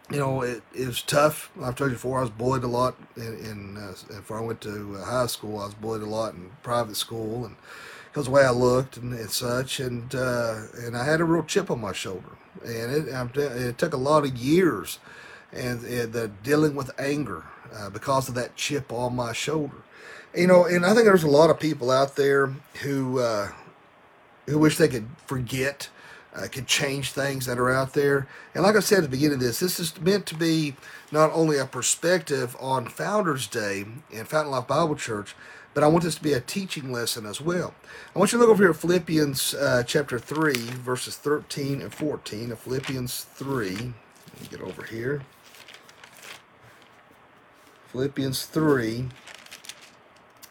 [0.10, 1.52] you know, it, it, was tough.
[1.62, 4.62] I've told you before, I was bullied a lot in, in uh, before I went
[4.62, 5.60] to uh, high school.
[5.60, 7.58] I was bullied a lot in private school, and
[8.18, 11.44] because the way I looked and, and such, and uh, and I had a real
[11.44, 12.32] chip on my shoulder,
[12.66, 14.98] and it it took a lot of years,
[15.54, 19.84] and, and the dealing with anger uh, because of that chip on my shoulder,
[20.36, 23.50] you know, and I think there's a lot of people out there who uh,
[24.48, 25.90] who wish they could forget.
[26.36, 28.28] Uh, could change things that are out there.
[28.54, 30.76] And like I said at the beginning of this, this is meant to be
[31.12, 35.36] not only a perspective on Founders Day and Fountain Life Bible Church,
[35.78, 37.76] but I want this to be a teaching lesson as well.
[38.16, 41.94] I want you to look over here at Philippians uh, chapter 3, verses 13 and
[41.94, 43.70] 14 of Philippians 3.
[43.70, 45.22] Let me get over here.
[47.90, 49.06] Philippians 3,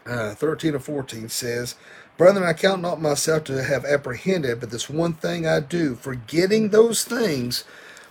[0.07, 1.75] uh, 13 and 14 says,
[2.17, 6.69] Brethren, I count not myself to have apprehended, but this one thing I do, forgetting
[6.69, 7.65] those things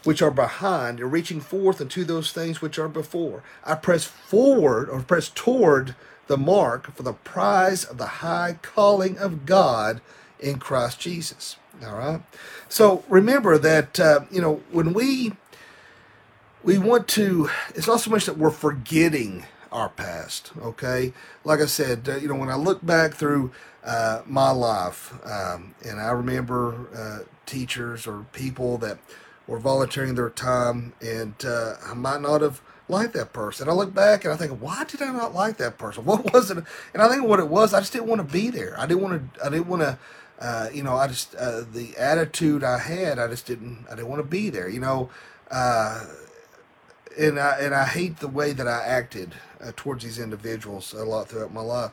[0.04, 3.42] which are behind and reaching forth unto those things which are before.
[3.64, 5.96] I press forward or press toward
[6.28, 10.02] the mark for the prize of the high calling of God
[10.40, 11.58] in Christ Jesus.
[11.86, 12.22] All right.
[12.70, 15.34] So remember that uh, you know when we
[16.64, 17.50] we want to.
[17.76, 20.52] It's not so much that we're forgetting our past.
[20.62, 21.14] Okay.
[21.44, 23.52] Like I said, uh, you know when I look back through
[23.84, 28.98] uh, my life, um, and I remember uh, teachers or people that
[29.48, 33.70] were volunteering their time, and uh, I might not have like that person.
[33.70, 36.06] I look back and I think, why did I not like that person?
[36.06, 36.58] What was it?
[36.94, 38.80] And I think what it was, I just didn't want to be there.
[38.80, 39.46] I didn't want to.
[39.46, 39.98] I didn't want to.
[40.40, 43.86] Uh, you know, I just uh, the attitude I had, I just didn't.
[43.90, 44.68] I didn't want to be there.
[44.70, 45.10] You know,
[45.50, 46.06] uh,
[47.18, 51.04] and I and I hate the way that I acted uh, towards these individuals a
[51.04, 51.92] lot throughout my life.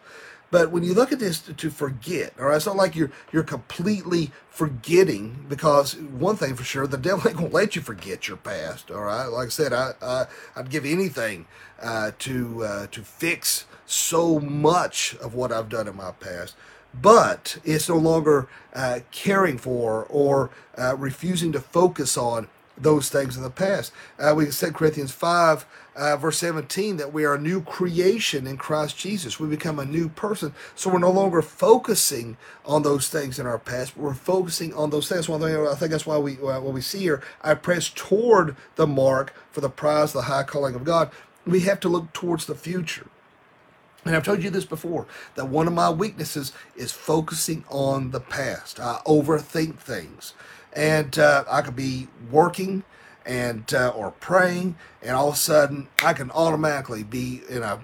[0.53, 3.11] But when you look at this to, to forget, all right, it's not like you're
[3.33, 8.29] you're completely forgetting because one thing for sure, the devil ain't gonna let you forget
[8.29, 8.91] your past.
[8.91, 11.47] All right, like I said, I, I I'd give anything
[11.83, 16.55] uh, to uh, to fix so much of what I've done in my past
[16.95, 23.37] but it's no longer uh, caring for or uh, refusing to focus on those things
[23.37, 23.93] in the past.
[24.19, 28.57] Uh, we said Corinthians 5, uh, verse 17, that we are a new creation in
[28.57, 29.39] Christ Jesus.
[29.39, 30.55] We become a new person.
[30.75, 34.91] So we're no longer focusing on those things in our past, but we're focusing on
[34.91, 35.29] those things.
[35.29, 38.57] One thing I think that's why we uh, what we see here, I press toward
[38.77, 41.11] the mark for the prize, the high calling of God.
[41.47, 43.09] We have to look towards the future.
[44.05, 45.07] And I've told you this before
[45.37, 48.81] that one of my weaknesses is focusing on the past.
[48.81, 50.35] I overthink things
[50.75, 52.85] and uh, I could be working
[53.25, 57.81] and uh, or praying, and all of a sudden I can automatically be in a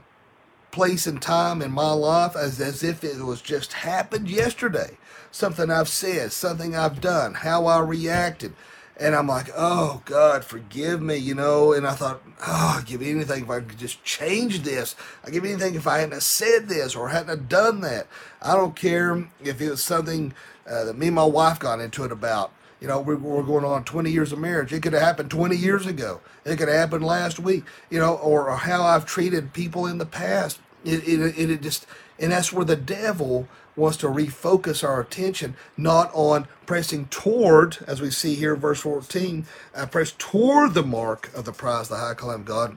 [0.70, 4.98] place and time in my life as, as if it was just happened yesterday.
[5.30, 8.54] Something I've said, something I've done, how I reacted.
[9.00, 11.72] And I'm like, oh God, forgive me, you know.
[11.72, 14.96] And I thought, oh, I'd give anything if I could just change this.
[15.24, 18.08] I'd give anything if I hadn't said this or hadn't done that.
[18.42, 20.34] I don't care if it was something
[20.68, 22.52] uh, that me and my wife got into it about.
[22.80, 24.72] You know, we're, we're going on 20 years of marriage.
[24.72, 26.20] It could have happened 20 years ago.
[26.44, 27.64] It could have happened last week.
[27.90, 30.60] You know, or, or how I've treated people in the past.
[30.84, 31.86] It, it, it just,
[32.18, 38.00] and that's where the devil wants to refocus our attention not on pressing toward, as
[38.00, 42.14] we see here verse 14, uh, press toward the mark of the prize, the high
[42.14, 42.76] calling of God,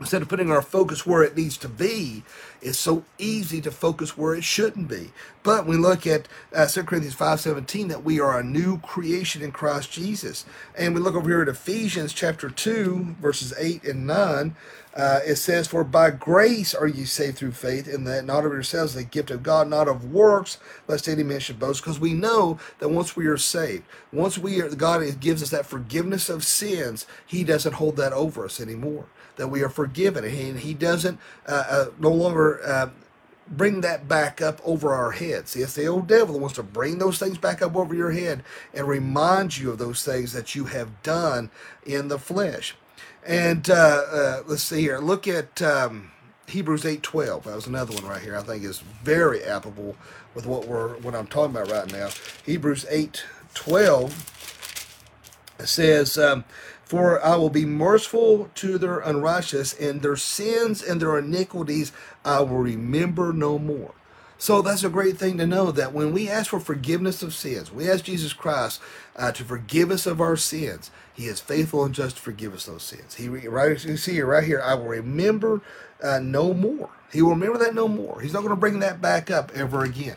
[0.00, 2.22] instead of putting our focus where it needs to be,
[2.62, 5.12] it's so easy to focus where it shouldn't be.
[5.42, 9.52] But we look at uh, 2 Corinthians 5.17 that we are a new creation in
[9.52, 10.44] Christ Jesus.
[10.76, 14.56] And we look over here at Ephesians chapter 2, verses 8 and 9.
[14.94, 18.52] Uh, it says, For by grace are you saved through faith, and that not of
[18.52, 20.58] yourselves, the gift of God, not of works,
[20.88, 21.82] lest any man should boast.
[21.82, 25.66] Because we know that once we are saved, once we are, God gives us that
[25.66, 30.24] forgiveness of sins, He doesn't hold that over us anymore that we are forgiven.
[30.24, 32.90] And he doesn't uh, uh, no longer uh,
[33.48, 35.52] bring that back up over our heads.
[35.52, 38.12] See, it's the old devil that wants to bring those things back up over your
[38.12, 41.50] head and remind you of those things that you have done
[41.84, 42.76] in the flesh.
[43.26, 43.74] And uh,
[44.12, 44.98] uh, let's see here.
[44.98, 46.12] Look at um,
[46.46, 47.44] Hebrews 8:12.
[47.44, 48.36] That was another one right here.
[48.36, 49.96] I think is very applicable
[50.34, 52.10] with what we're what I'm talking about right now.
[52.46, 54.12] Hebrews 8:12
[55.60, 56.18] says.
[56.18, 56.44] Um,
[56.90, 61.92] for I will be merciful to their unrighteous, and their sins and their iniquities
[62.24, 63.94] I will remember no more.
[64.38, 67.70] So that's a great thing to know that when we ask for forgiveness of sins,
[67.70, 68.80] we ask Jesus Christ
[69.14, 70.90] uh, to forgive us of our sins.
[71.14, 73.14] He is faithful and just to forgive us those sins.
[73.14, 74.60] He right you see right here.
[74.60, 75.60] I will remember
[76.02, 76.90] uh, no more.
[77.12, 78.20] He will remember that no more.
[78.20, 80.16] He's not going to bring that back up ever again.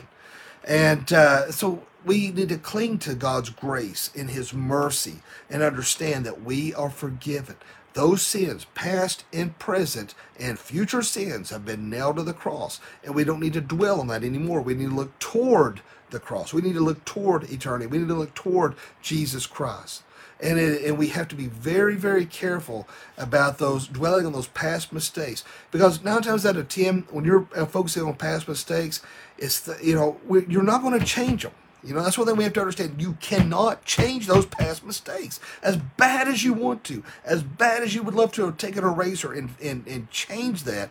[0.64, 6.26] And uh, so we need to cling to God's grace and His mercy and understand
[6.26, 7.56] that we are forgiven.
[7.94, 12.80] Those sins, past and present, and future sins, have been nailed to the cross.
[13.04, 14.62] And we don't need to dwell on that anymore.
[14.62, 16.54] We need to look toward the cross.
[16.54, 17.88] We need to look toward eternity.
[17.88, 20.04] We need to look toward Jesus Christ.
[20.42, 22.88] And, it, and we have to be very, very careful
[23.18, 27.48] about those dwelling on those past mistakes because nine times out of ten, when you're
[27.56, 29.02] uh, focusing on past mistakes,
[29.38, 31.54] it's the, you know you're not going to change them.
[31.84, 33.02] You know, that's one thing we have to understand.
[33.02, 35.40] You cannot change those past mistakes.
[35.62, 38.86] As bad as you want to, as bad as you would love to take an
[38.86, 40.90] eraser and, and, and change that,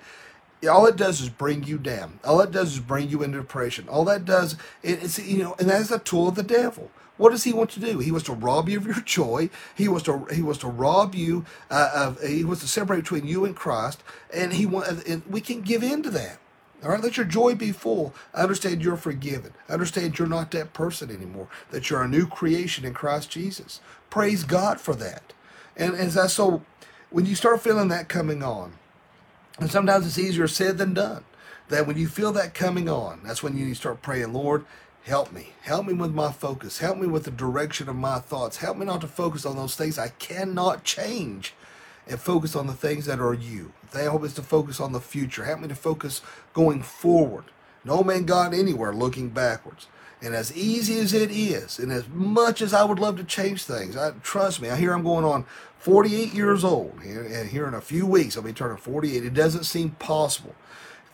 [0.71, 2.21] all it does is bring you down.
[2.25, 3.89] All it does is bring you into depression.
[3.89, 6.91] All that does, it's, you know, and that's a tool of the devil.
[7.17, 7.99] What does he want to do?
[7.99, 9.51] He wants to rob you of your joy.
[9.75, 12.21] He wants to he wants to rob you uh, of.
[12.23, 14.03] He wants to separate between you and Christ,
[14.33, 15.07] and he want.
[15.07, 16.39] And we can give in to that.
[16.83, 18.13] All right, let your joy be full.
[18.35, 19.53] I understand you're forgiven.
[19.69, 23.81] I understand you're not that person anymore, that you're a new creation in Christ Jesus.
[24.11, 25.33] Praise God for that.
[25.77, 26.63] And as I so,
[27.11, 28.73] when you start feeling that coming on,
[29.59, 31.25] and sometimes it's easier said than done,
[31.69, 34.65] that when you feel that coming on, that's when you need to start praying, Lord,
[35.05, 35.53] help me.
[35.63, 36.79] Help me with my focus.
[36.79, 38.57] Help me with the direction of my thoughts.
[38.59, 41.55] Help me not to focus on those things I cannot change
[42.09, 43.73] and focus on the things that are you.
[43.93, 45.45] They help us to focus on the future.
[45.45, 46.21] Help me to focus
[46.53, 47.45] going forward.
[47.85, 49.87] No man got anywhere looking backwards.
[50.21, 53.65] And as easy as it is, and as much as I would love to change
[53.65, 55.45] things, I, trust me, I hear I'm going on
[55.79, 59.25] 48 years old, and here in a few weeks I'll be turning 48.
[59.25, 60.55] It doesn't seem possible.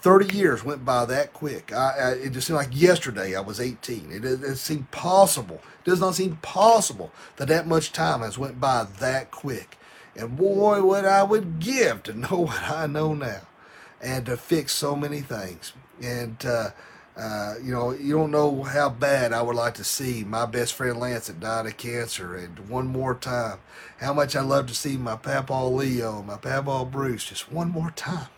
[0.00, 1.72] 30 years went by that quick.
[1.72, 4.12] I, I, it just seemed like yesterday I was 18.
[4.12, 5.62] It, it seemed possible.
[5.84, 9.77] It does not seem possible that that much time has went by that quick.
[10.18, 13.42] And boy, what I would give to know what I know now
[14.02, 15.72] and to fix so many things.
[16.02, 16.70] And, uh,
[17.16, 20.74] uh, you know, you don't know how bad I would like to see my best
[20.74, 23.58] friend Lance that died of cancer, and one more time,
[23.98, 27.90] how much I love to see my Papa Leo, my Papa Bruce, just one more
[27.90, 28.28] time.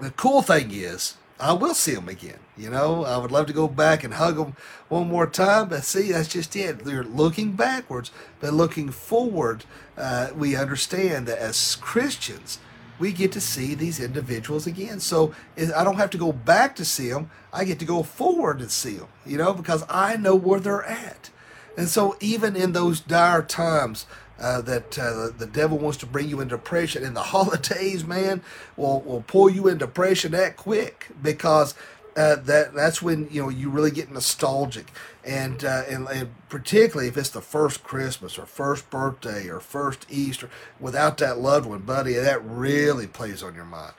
[0.00, 2.38] The cool thing is, I will see them again.
[2.56, 4.54] You know, I would love to go back and hug them
[4.88, 6.84] one more time, but see, that's just it.
[6.84, 9.64] They're looking backwards, but looking forward,
[9.98, 12.60] uh, we understand that as Christians,
[13.00, 15.00] we get to see these individuals again.
[15.00, 17.28] So I don't have to go back to see them.
[17.52, 20.84] I get to go forward and see them, you know, because I know where they're
[20.84, 21.30] at.
[21.76, 24.06] And so even in those dire times
[24.42, 28.42] uh, that uh, the devil wants to bring you into depression, in the holidays, man,
[28.76, 31.74] will will pull you into depression that quick because
[32.16, 34.86] uh, that that's when you know you really get nostalgic,
[35.24, 40.06] and, uh, and and particularly if it's the first Christmas or first birthday or first
[40.10, 43.94] Easter without that loved one, buddy, that really plays on your mind,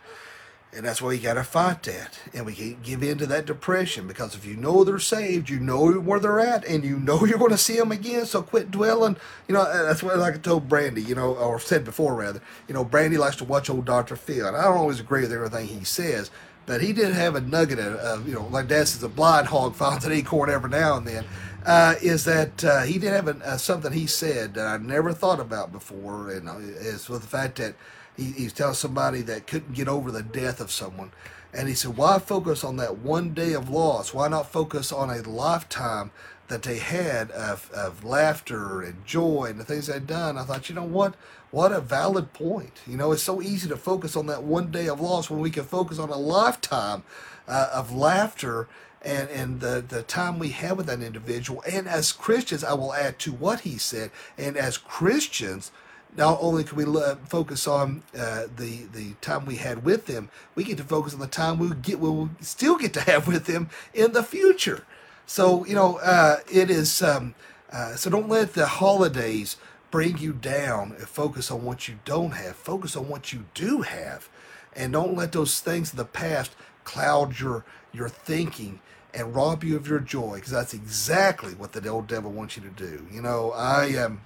[0.76, 3.46] and that's why you got to fight that, and we can't give in to that
[3.46, 7.26] depression because if you know they're saved, you know where they're at, and you know
[7.26, 8.26] you're going to see them again.
[8.26, 9.18] So quit dwelling.
[9.48, 12.42] You know that's what like I told Brandy, you know, or said before rather.
[12.68, 15.32] You know, Brandy likes to watch old Doctor Phil, and I don't always agree with
[15.32, 16.30] everything he says
[16.66, 19.76] but he did have a nugget of, you know, like Dad says, a blind hog
[19.76, 21.26] finds an acorn every now and then.
[21.66, 25.14] Uh, is that uh, he did have a, uh, something he said that I never
[25.14, 27.76] thought about before, and uh, is with the fact that
[28.18, 31.12] he, was telling somebody that couldn't get over the death of someone.
[31.54, 34.14] And he said, Why focus on that one day of loss?
[34.14, 36.12] Why not focus on a lifetime
[36.48, 40.38] that they had of, of laughter and joy and the things they'd done?
[40.38, 41.16] I thought, you know what?
[41.52, 42.82] What a valid point.
[42.88, 45.52] You know, it's so easy to focus on that one day of loss when we
[45.52, 47.04] can focus on a lifetime
[47.48, 48.68] uh, of laughter
[49.04, 51.64] and, and the, the time we have with that individual.
[51.70, 55.72] And as Christians, I will add to what he said, and as Christians,
[56.16, 56.86] not only can we
[57.28, 61.20] focus on uh, the the time we had with them, we get to focus on
[61.20, 64.86] the time we get we'll still get to have with them in the future.
[65.26, 67.02] So you know, uh, it is.
[67.02, 67.36] Um,
[67.72, 69.58] uh, so don't let the holidays
[69.90, 72.56] bring you down and focus on what you don't have.
[72.56, 74.30] Focus on what you do have.
[74.76, 78.80] And don't let those things in the past cloud your your thinking
[79.14, 82.64] and rob you of your joy because that's exactly what the old devil wants you
[82.64, 83.06] to do.
[83.12, 84.22] You know, I um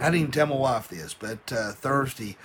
[0.00, 2.36] I didn't even tell my wife this, but uh, Thursday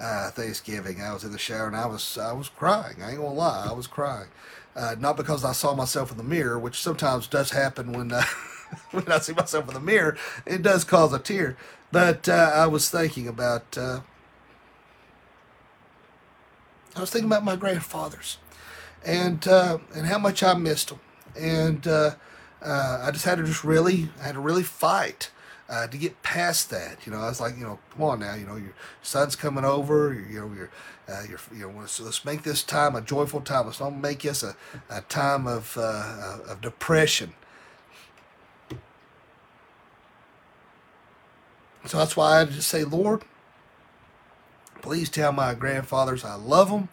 [0.00, 3.02] uh, Thanksgiving, I was in the shower and I was I was crying.
[3.02, 4.28] I ain't gonna lie, I was crying.
[4.74, 8.24] Uh, not because I saw myself in the mirror, which sometimes does happen when uh,
[8.90, 11.56] when I see myself in the mirror, it does cause a tear.
[11.90, 14.00] But uh, I was thinking about, uh,
[16.96, 18.38] I was thinking about my grandfathers,
[19.04, 21.00] and and how much I missed them,
[21.38, 25.30] and I just had to just really, I had to really fight.
[25.72, 28.34] Uh, to get past that, you know, I was like, you know, come on now,
[28.34, 30.70] you know, your son's coming over, you know, you're,
[31.08, 33.64] uh, you're, you know, let's make this time a joyful time.
[33.64, 34.54] Let's not make this a,
[34.90, 37.32] a time of, uh, of depression.
[41.86, 43.22] So that's why I just say, Lord,
[44.82, 46.90] please tell my grandfathers I love them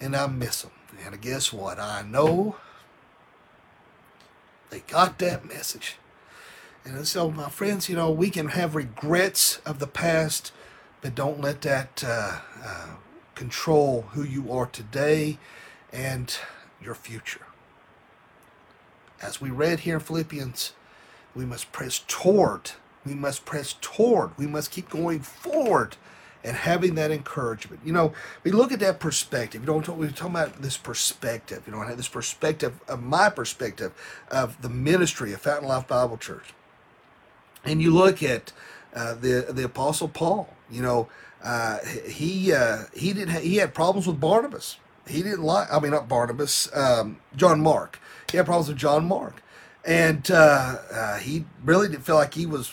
[0.00, 0.72] and I miss them.
[1.04, 1.78] And guess what?
[1.78, 2.56] I know
[4.70, 5.96] they got that message.
[6.86, 10.52] And so, my friends, you know, we can have regrets of the past,
[11.02, 12.86] but don't let that uh, uh,
[13.34, 15.38] control who you are today
[15.92, 16.34] and
[16.80, 17.46] your future.
[19.20, 20.72] As we read here in Philippians,
[21.34, 22.72] we must press toward
[23.06, 24.36] we must press toward.
[24.36, 25.96] We must keep going forward
[26.42, 27.80] and having that encouragement.
[27.84, 28.12] You know,
[28.42, 29.62] we look at that perspective.
[29.62, 31.62] You know, we're talking about this perspective.
[31.66, 33.92] You know, I have this perspective of my perspective
[34.30, 36.52] of the ministry of Fountain Life Bible Church.
[37.66, 38.52] And you look at
[38.94, 40.48] uh, the the Apostle Paul.
[40.70, 41.08] You know,
[41.44, 44.78] uh, he uh, he did ha- he had problems with Barnabas.
[45.06, 45.72] He didn't like.
[45.72, 46.74] I mean, not Barnabas.
[46.74, 48.00] Um, John Mark.
[48.30, 49.42] He had problems with John Mark,
[49.84, 52.72] and uh, uh, he really didn't feel like he was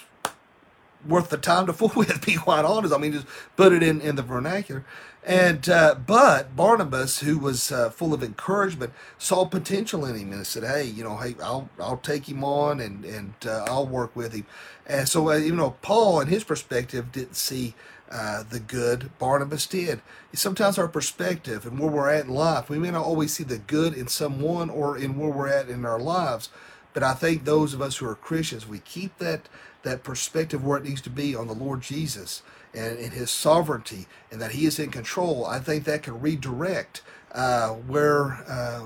[1.08, 2.94] worth the time to fool with, be quite honest.
[2.94, 4.86] I mean, just put it in, in the vernacular.
[5.26, 10.45] And uh, but Barnabas, who was uh, full of encouragement, saw potential in him and
[10.45, 14.15] said, "Hey, you know, hey, I'll I'll take him on and and uh, I'll work
[14.15, 14.45] with him."
[14.86, 17.74] And so, uh, you know, Paul, in his perspective, didn't see
[18.11, 19.17] uh, the good.
[19.17, 20.01] Barnabas did.
[20.34, 23.59] Sometimes our perspective and where we're at in life, we may not always see the
[23.59, 26.49] good in someone or in where we're at in our lives.
[26.93, 29.47] But I think those of us who are Christians, we keep that
[29.84, 32.41] that perspective where it needs to be on the Lord Jesus
[32.74, 37.01] and, in His sovereignty and that He is in control, I think that can redirect
[37.34, 38.84] uh, where uh,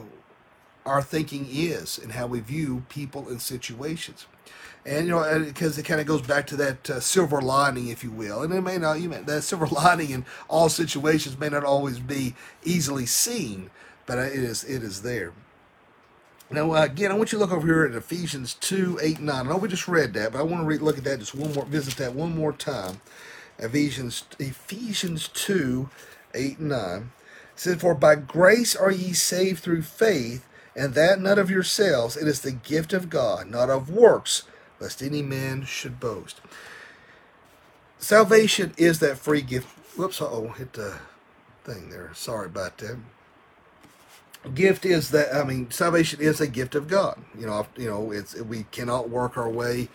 [0.85, 4.27] our thinking is and how we view people and situations.
[4.85, 8.03] and you know because it kind of goes back to that uh, silver lining, if
[8.03, 8.43] you will.
[8.43, 11.99] And it may not, you may, that silver lining in all situations may not always
[11.99, 13.69] be easily seen,
[14.05, 15.33] but it is it is there.
[16.49, 19.35] Now, again, I want you to look over here at Ephesians 2, 8, 9.
[19.35, 21.35] I know we just read that, but I want to read, look at that just
[21.35, 23.01] one more, visit that one more time.
[23.59, 25.89] Ephesians, Ephesians 2,
[26.33, 27.11] 8, and 9.
[27.53, 32.15] It says, For by grace are ye saved through faith, and that not of yourselves.
[32.15, 34.43] It is the gift of God, not of works,
[34.79, 36.39] lest any man should boast.
[37.97, 39.67] Salvation is that free gift.
[39.97, 40.99] Whoops, oh, hit the
[41.63, 42.11] thing there.
[42.13, 42.97] Sorry about that
[44.53, 47.19] gift is that I mean salvation is a gift of God.
[47.37, 49.89] You know, you know, it's we cannot work our way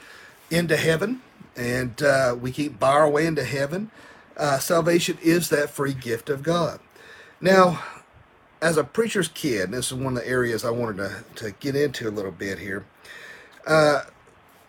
[0.50, 1.22] into heaven,
[1.56, 3.90] and uh, we can't buy our way into heaven.
[4.36, 6.80] Uh, salvation is that free gift of God.
[7.40, 7.82] Now,
[8.60, 11.76] as a preacher's kid, this is one of the areas I wanted to, to get
[11.76, 12.84] into a little bit here.
[13.66, 14.02] Uh,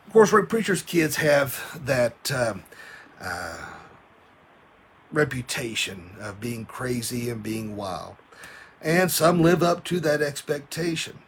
[0.05, 2.63] of course, preacher's kids have that um,
[3.21, 3.57] uh,
[5.11, 8.15] reputation of being crazy and being wild
[8.81, 11.19] and some live up to that expectation.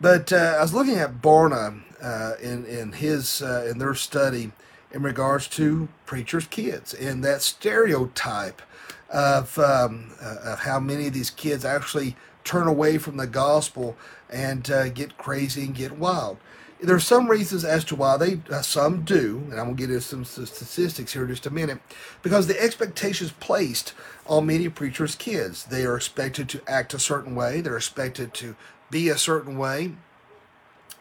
[0.00, 4.52] But uh, I was looking at Barna uh, in in his in their study
[4.90, 8.62] in regards to preachers' kids and that stereotype
[9.10, 13.96] of um, uh, of how many of these kids actually turn away from the gospel
[14.30, 16.38] and uh, get crazy and get wild.
[16.80, 19.90] There are some reasons as to why they uh, some do, and I'm gonna get
[19.90, 21.80] into some statistics here in just a minute,
[22.22, 23.94] because the expectations placed
[24.26, 25.64] on many preachers' kids.
[25.64, 27.60] They are expected to act a certain way.
[27.60, 28.54] They're expected to
[28.90, 29.92] be a certain way,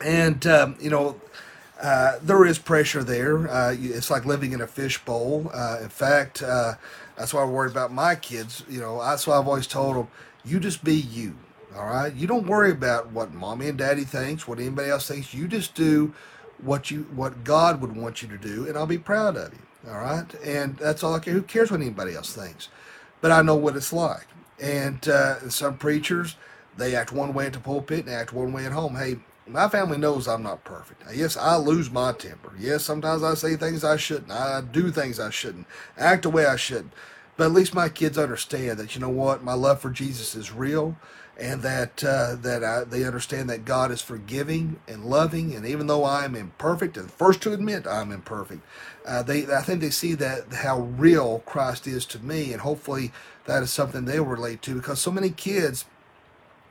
[0.02, 1.22] and um, you know.
[1.82, 3.50] Uh, there is pressure there.
[3.50, 5.52] Uh, it's like living in a fishbowl.
[5.54, 6.74] Uh, in fact, uh,
[7.18, 8.64] that's why I worry about my kids.
[8.68, 10.08] You know, that's why I've always told them,
[10.44, 11.36] you just be you.
[11.76, 12.14] All right.
[12.14, 15.34] You don't worry about what mommy and daddy thinks, what anybody else thinks.
[15.34, 16.14] You just do
[16.60, 19.92] what you what God would want you to do, and I'll be proud of you.
[19.92, 20.26] All right.
[20.44, 21.34] And that's all I care.
[21.34, 22.70] Who cares what anybody else thinks?
[23.22, 24.26] But I know what it's like.
[24.60, 26.36] And uh, some preachers,
[26.78, 28.96] they act one way at the pulpit and act one way at home.
[28.96, 29.18] Hey,
[29.48, 31.04] my family knows I'm not perfect.
[31.14, 32.54] Yes, I lose my temper.
[32.60, 34.32] Yes, sometimes I say things I shouldn't.
[34.32, 35.68] I do things I shouldn't.
[35.98, 36.94] Act the way I shouldn't.
[37.38, 40.52] But at least my kids understand that you know what, my love for Jesus is
[40.52, 40.98] real,
[41.40, 45.88] and that uh, that I, they understand that God is forgiving and loving, and even
[45.88, 48.62] though I am imperfect, and first to admit I'm imperfect,
[49.06, 53.12] uh, they I think they see that how real Christ is to me, and hopefully
[53.46, 55.86] that is something they'll relate to because so many kids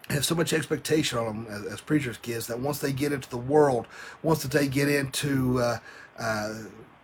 [0.09, 3.29] have so much expectation on them as, as preachers' kids that once they get into
[3.29, 3.87] the world,
[4.23, 5.79] once that they get into uh,
[6.19, 6.55] uh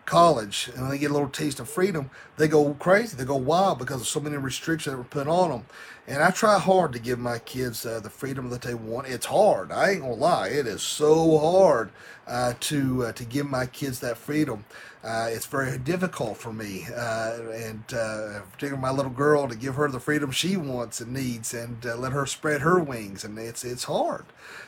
[0.04, 3.16] college and they get a little taste of freedom, they go crazy.
[3.16, 5.66] They go wild because of so many restrictions that were put on them.
[6.08, 9.06] And I try hard to give my kids uh, the freedom that they want.
[9.06, 9.70] It's hard.
[9.70, 10.48] I ain't gonna lie.
[10.48, 11.90] It is so hard
[12.26, 14.64] uh, to uh, to give my kids that freedom.
[15.04, 19.76] Uh, it's very difficult for me, uh, and uh, particularly my little girl, to give
[19.76, 23.22] her the freedom she wants and needs, and let her spread her wings.
[23.24, 24.24] And it's it's hard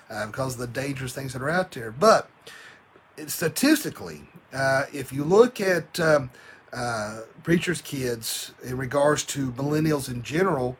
[0.08, 1.90] because of the dangerous things that are out there.
[1.90, 2.30] But
[3.26, 4.22] statistically,
[4.52, 6.30] if you look at um,
[7.42, 10.76] preachers' kids in regards to millennials in general,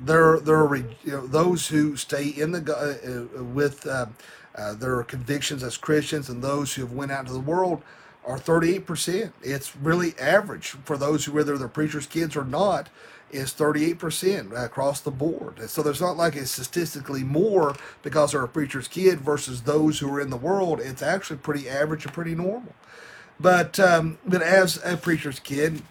[0.00, 4.06] there there are you know, those who stay in the uh, uh with uh,
[4.54, 7.82] uh, their convictions as Christians, and those who have went out into the world
[8.26, 9.32] are 38%.
[9.42, 12.88] It's really average for those who whether they're preachers' kids or not
[13.30, 15.58] is 38% across the board.
[15.58, 19.98] And so there's not like it's statistically more because they're a preacher's kid versus those
[19.98, 20.80] who are in the world.
[20.80, 22.74] It's actually pretty average and pretty normal.
[23.40, 25.82] But um, but as a preacher's kid,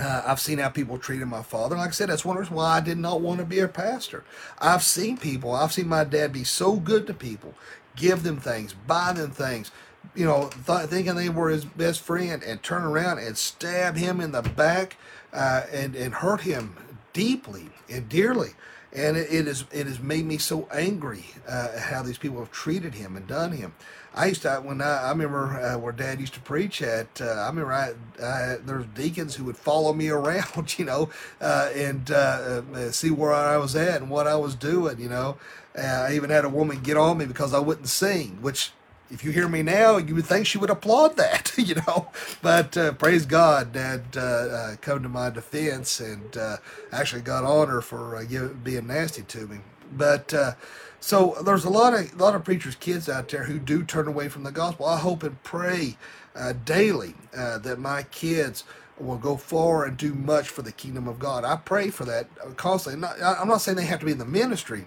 [0.00, 1.76] uh, I've seen how people treated my father.
[1.76, 4.24] Like I said, that's one reason why I did not want to be a pastor.
[4.58, 7.54] I've seen people, I've seen my dad be so good to people,
[7.96, 9.70] give them things, buy them things,
[10.14, 14.20] you know, th- thinking they were his best friend, and turn around and stab him
[14.20, 14.96] in the back
[15.32, 16.76] uh, and and hurt him
[17.12, 18.50] deeply and dearly.
[18.92, 22.50] And it, it is it has made me so angry uh, how these people have
[22.50, 23.74] treated him and done him.
[24.14, 27.20] I used to when I, I remember uh, where Dad used to preach at.
[27.20, 27.92] Uh, I remember I,
[28.22, 33.10] I, there's deacons who would follow me around, you know, uh, and uh, uh, see
[33.10, 35.00] where I was at and what I was doing.
[35.00, 35.38] You know,
[35.78, 38.72] uh, I even had a woman get on me because I wouldn't sing, which
[39.10, 42.10] if you hear me now, you would think she would applaud that, you know.
[42.42, 46.58] But uh, praise God, Dad uh, uh, come to my defense and uh,
[46.92, 49.58] actually got honor for uh, give, being nasty to me.
[49.92, 50.52] But uh,
[51.00, 54.06] so there's a lot of a lot of preachers' kids out there who do turn
[54.06, 54.86] away from the gospel.
[54.86, 55.96] I hope and pray
[56.36, 58.64] uh, daily uh, that my kids
[58.98, 61.42] will go far and do much for the kingdom of God.
[61.44, 63.00] I pray for that constantly.
[63.00, 64.84] Not, I'm not saying they have to be in the ministry,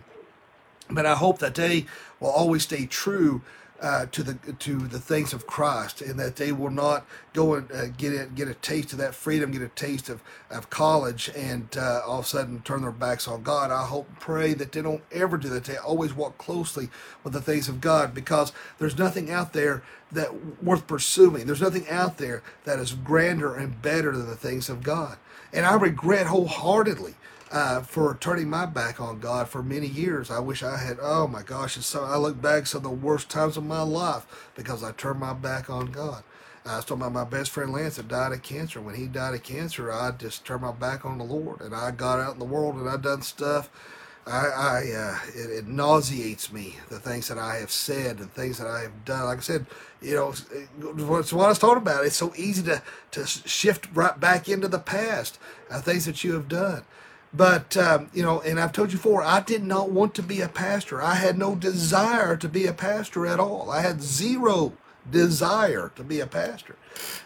[0.89, 1.87] but I hope that they
[2.19, 3.41] will always stay true
[3.83, 7.71] uh, to the to the things of Christ, and that they will not go and
[7.71, 11.29] uh, get it, get a taste of that freedom, get a taste of, of college,
[11.35, 13.71] and uh, all of a sudden turn their backs on God.
[13.71, 15.65] I hope and pray that they don't ever do that.
[15.65, 16.89] They always walk closely
[17.23, 21.45] with the things of God, because there's nothing out there that worth pursuing.
[21.45, 25.17] There's nothing out there that is grander and better than the things of God.
[25.51, 27.15] And I regret wholeheartedly
[27.51, 30.31] uh, for turning my back on God for many years.
[30.31, 30.97] I wish I had.
[31.01, 31.77] Oh my gosh!
[31.77, 34.91] It's so I look back some of the worst times of my life because I
[34.91, 36.23] turned my back on God.
[36.65, 38.79] I was talking about my best friend Lance that died of cancer.
[38.79, 41.91] When he died of cancer, I just turned my back on the Lord and I
[41.91, 43.69] got out in the world and I done stuff.
[44.25, 48.57] I, I uh, it, it, nauseates me the things that I have said and things
[48.57, 49.25] that I have done.
[49.25, 49.65] Like I said,
[50.01, 52.05] you know, it's what I was talking about.
[52.05, 52.81] It's so easy to
[53.11, 55.39] to shift right back into the past,
[55.69, 56.85] uh, things that you have done.
[57.33, 60.41] But, um, you know, and I've told you before, I did not want to be
[60.41, 61.01] a pastor.
[61.01, 63.71] I had no desire to be a pastor at all.
[63.71, 64.73] I had zero
[65.09, 66.75] desire to be a pastor.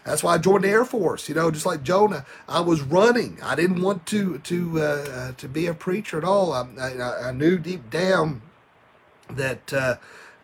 [0.04, 1.28] That's why I joined the Air Force.
[1.28, 3.38] You know, just like Jonah, I was running.
[3.42, 6.52] I didn't want to to uh, uh, to be a preacher at all.
[6.52, 8.42] I, I, I knew deep down
[9.30, 9.96] that uh,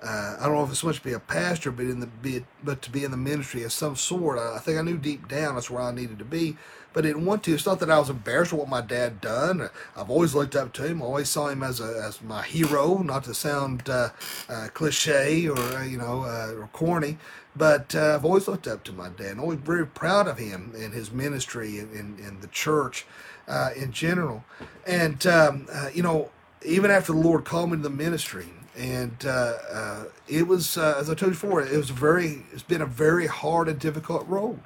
[0.03, 2.07] uh, I don't know if it's so much to be a pastor, but in the
[2.07, 4.39] be, but to be in the ministry of some sort.
[4.39, 6.57] I, I think I knew deep down that's where I needed to be
[6.95, 7.53] but didn't want to.
[7.53, 9.69] It's not that I was embarrassed with what my dad done.
[9.97, 11.03] I've always looked up to him.
[11.03, 14.11] I always saw him as a, as my hero, not to sound uh,
[14.49, 17.19] uh, cliche or uh, you know uh, or corny,
[17.55, 19.33] but uh, I've always looked up to my dad.
[19.33, 23.07] and always very proud of him and his ministry and in, the church
[23.49, 24.45] uh, in general.
[24.87, 26.31] And um, you know,
[26.65, 30.97] even after the Lord called me to the ministry, and uh, uh, it was uh,
[30.99, 34.27] as I told you before, it was very it's been a very hard and difficult
[34.29, 34.61] road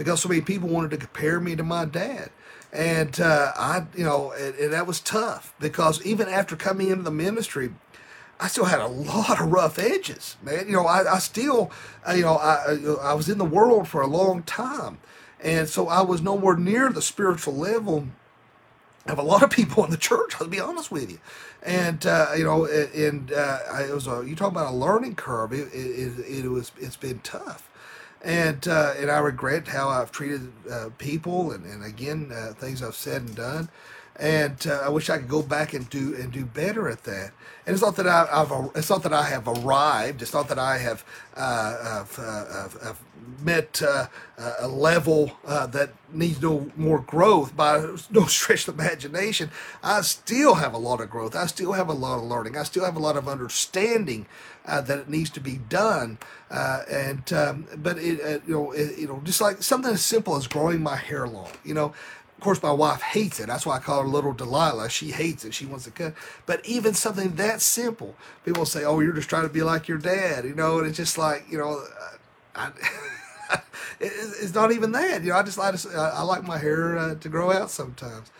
[0.00, 2.30] because so many people wanted to compare me to my dad.
[2.72, 7.02] And uh, I, you know, and, and that was tough because even after coming into
[7.02, 7.74] the ministry,
[8.40, 10.68] I still had a lot of rough edges, man.
[10.68, 11.70] You know, I, I still,
[12.08, 15.00] uh, you know, I, I was in the world for a long time.
[15.38, 18.06] And so I was nowhere near the spiritual level
[19.04, 21.18] of a lot of people in the church, I'll be honest with you.
[21.62, 25.52] And, uh, you know, and uh, it was a, you talk about a learning curve,
[25.52, 27.69] it, it, it was, it's been tough
[28.22, 32.82] and uh, and I regret how I've treated uh, people, and, and again uh, things
[32.82, 33.68] I've said and done,
[34.16, 37.32] and uh, I wish I could go back and do and do better at that.
[37.66, 40.22] And it's not that I, have it's not that I have arrived.
[40.22, 41.04] It's not that I have
[41.36, 43.04] uh, I've, uh, I've, I've,
[43.44, 47.78] met a level that needs no more growth by
[48.10, 49.50] no stretch of imagination.
[49.82, 51.36] I still have a lot of growth.
[51.36, 52.56] I still have a lot of learning.
[52.56, 54.26] I still have a lot of understanding
[54.66, 56.18] uh, that it needs to be done.
[56.50, 60.04] Uh, and um, but it, uh, you know it, you know just like something as
[60.04, 61.50] simple as growing my hair long.
[61.64, 63.46] You know, of course my wife hates it.
[63.46, 64.90] That's why I call her Little Delilah.
[64.90, 65.54] She hates it.
[65.54, 66.14] She wants to cut.
[66.46, 69.98] But even something that simple, people say, "Oh, you're just trying to be like your
[69.98, 71.82] dad," you know, and it's just like you know.
[72.54, 72.72] I,
[74.00, 75.22] it's not even that.
[75.22, 78.30] You know, I just like to, I like my hair uh, to grow out sometimes,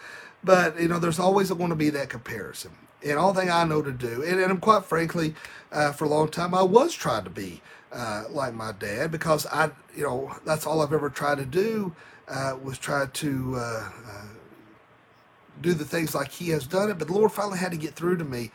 [0.43, 2.73] but you know, there's always going to be that comparison
[3.05, 4.23] and all thing I know to do.
[4.23, 5.35] And, and quite frankly,
[5.73, 9.47] uh, for a long time, I was trying to be uh, like my dad because
[9.47, 11.95] I, you know, that's all I've ever tried to do
[12.29, 14.27] uh, was try to uh, uh,
[15.61, 16.99] do the things like he has done it.
[16.99, 18.51] But the Lord finally had to get through to me.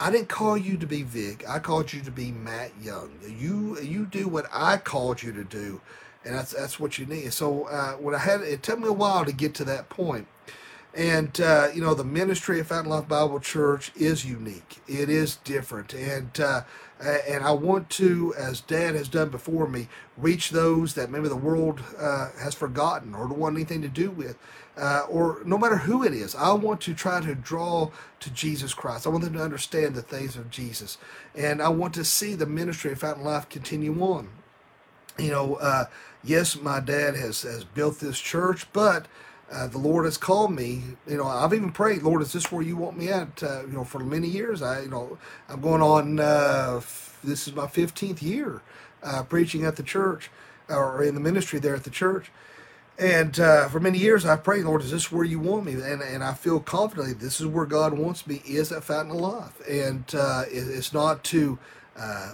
[0.00, 1.44] I didn't call you to be Vic.
[1.48, 3.10] I called you to be Mat Young.
[3.26, 5.80] You you do what I called you to do,
[6.24, 7.32] and that's that's what you need.
[7.32, 10.28] So uh, when I had it took me a while to get to that point
[10.94, 14.78] and, uh, you know, the ministry of Fountain Life Bible Church is unique.
[14.88, 15.92] It is different.
[15.94, 16.62] And, uh,
[17.00, 21.36] and I want to, as Dad has done before me, reach those that maybe the
[21.36, 24.36] world uh, has forgotten or don't want anything to do with,
[24.76, 26.34] uh, or no matter who it is.
[26.34, 29.06] I want to try to draw to Jesus Christ.
[29.06, 30.98] I want them to understand the things of Jesus.
[31.36, 34.30] And I want to see the ministry of Fountain Life continue on.
[35.18, 35.84] You know, uh,
[36.24, 39.06] yes, my dad has, has built this church, but
[39.50, 40.82] uh, the Lord has called me.
[41.06, 43.42] You know, I've even prayed, Lord, is this where you want me at?
[43.42, 45.18] Uh, you know, for many years, I, you know,
[45.48, 46.20] I'm going on.
[46.20, 46.80] Uh,
[47.24, 48.62] this is my 15th year
[49.02, 50.30] uh, preaching at the church
[50.68, 52.30] or in the ministry there at the church.
[52.98, 55.74] And uh, for many years, I prayed, Lord, is this where you want me?
[55.74, 59.20] And, and I feel confidently this is where God wants me, is at Fountain of
[59.20, 59.68] Life.
[59.68, 61.58] And uh, it, it's not to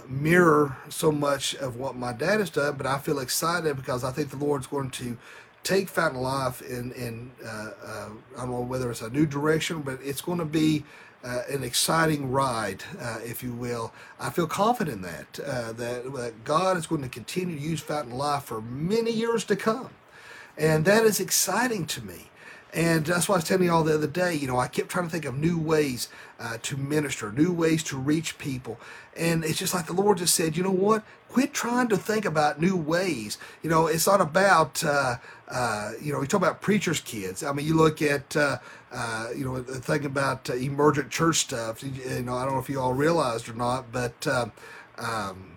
[0.07, 4.11] mirror so much of what my dad has done, but I feel excited because I
[4.11, 5.17] think the Lord's going to
[5.65, 9.81] take Fountain Life in, in uh, uh, I don't know whether it's a new direction,
[9.81, 10.85] but it's going to be
[11.23, 13.91] uh, an exciting ride, uh, if you will.
[14.19, 17.81] I feel confident in that, uh, that, that God is going to continue to use
[17.81, 19.89] Fountain Life for many years to come.
[20.55, 22.29] And that is exciting to me.
[22.75, 24.89] And that's why I was telling you all the other day, you know, I kept
[24.89, 26.09] trying to think of new ways
[26.41, 28.77] uh, to minister, new ways to reach people.
[29.15, 31.05] And it's just like the Lord just said, you know what?
[31.29, 33.37] Quit trying to think about new ways.
[33.63, 35.15] You know, it's not about, uh,
[35.47, 37.43] uh, you know, we talk about preachers' kids.
[37.43, 38.57] I mean, you look at, uh,
[38.91, 41.81] uh, you know, thinking about uh, emergent church stuff.
[41.81, 44.51] You know, I don't know if you all realized or not, but um,
[44.97, 45.51] um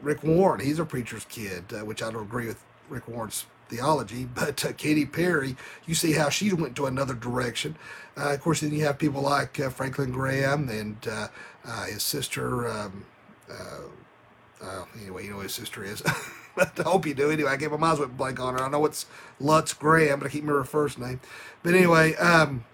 [0.00, 4.64] Rick Warren, he's a preacher's kid, which I don't agree with Rick Warren's theology, but
[4.64, 5.56] uh, Katy Perry,
[5.86, 7.76] you see how she went to another direction.
[8.16, 11.28] Uh, of course, then you have people like uh, Franklin Graham and uh,
[11.64, 12.68] uh, his sister.
[12.68, 13.06] Um,
[13.50, 16.02] uh, anyway, you know his sister is.
[16.56, 17.30] but I hope you do.
[17.30, 18.62] Anyway, I gave my eyes went blank on her.
[18.62, 19.06] I know it's
[19.40, 21.20] Lotz Graham, but I keep remember her first name.
[21.62, 22.64] But anyway, um,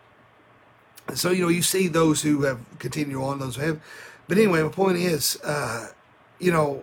[1.14, 3.80] so you know, you see those who have continued on, those who have.
[4.26, 5.38] But anyway, my point is,
[6.38, 6.82] you know,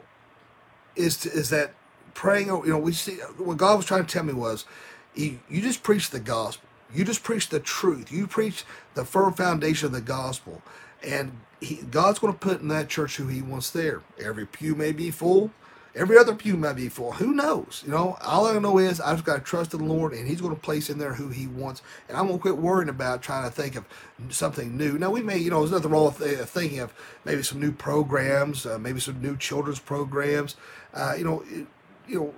[0.95, 1.73] is to, is that
[2.15, 2.47] praying.
[2.47, 4.65] You know, we see what God was trying to tell me was,
[5.13, 6.67] you, you just preach the gospel.
[6.93, 8.11] You just preach the truth.
[8.11, 8.63] You preach
[8.95, 10.61] the firm foundation of the gospel,
[11.03, 14.01] and he, God's going to put in that church who He wants there.
[14.19, 15.51] Every pew may be full.
[15.95, 17.13] Every other pew may be full.
[17.13, 17.81] Who knows?
[17.85, 20.41] You know, all I know is I've got to trust in the Lord, and He's
[20.41, 21.81] going to place in there who He wants.
[22.09, 23.85] And I'm going to quit worrying about trying to think of
[24.29, 24.97] something new.
[24.97, 26.93] Now, we may, you know, there's nothing wrong with uh, thinking of
[27.23, 30.55] maybe some new programs, uh, maybe some new children's programs.
[30.93, 31.43] Uh, you know,
[32.07, 32.33] you know,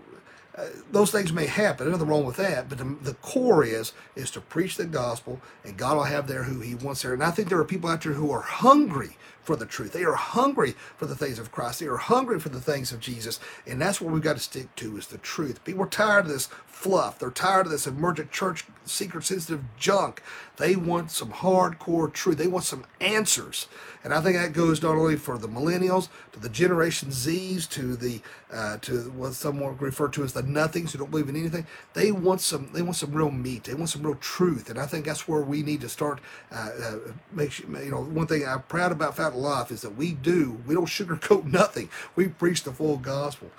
[0.58, 1.90] uh, those things may happen.
[1.92, 2.68] Nothing wrong with that.
[2.68, 6.44] But the, the, core is is to preach the gospel, and God will have there
[6.44, 7.14] who He wants there.
[7.14, 9.18] And I think there are people out there who are hungry
[9.48, 9.94] for the truth.
[9.94, 11.80] They are hungry for the things of Christ.
[11.80, 14.76] They are hungry for the things of Jesus, and that's what we've got to stick
[14.76, 15.64] to is the truth.
[15.64, 17.18] People are tired of this fluff.
[17.18, 20.22] They're tired of this emergent church seeker sensitive junk.
[20.58, 22.38] They want some hardcore truth.
[22.38, 23.68] They want some answers.
[24.04, 27.96] And I think that goes not only for the millennials, to the Generation Zs, to
[27.96, 28.22] the
[28.54, 31.68] uh, to what some refer to as the nothings who don't believe in anything.
[31.94, 32.70] They want some.
[32.74, 33.66] They want some real meat.
[33.66, 34.70] They want some real truth.
[34.70, 36.22] And I think that's where we need to start.
[36.52, 36.98] Uh, uh,
[37.32, 40.60] make you know one thing I'm proud about Fountain Life is that we do.
[40.66, 41.90] We don't sugarcoat nothing.
[42.16, 43.50] We preach the full gospel.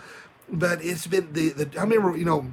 [0.50, 2.52] But it's been the, the I remember you know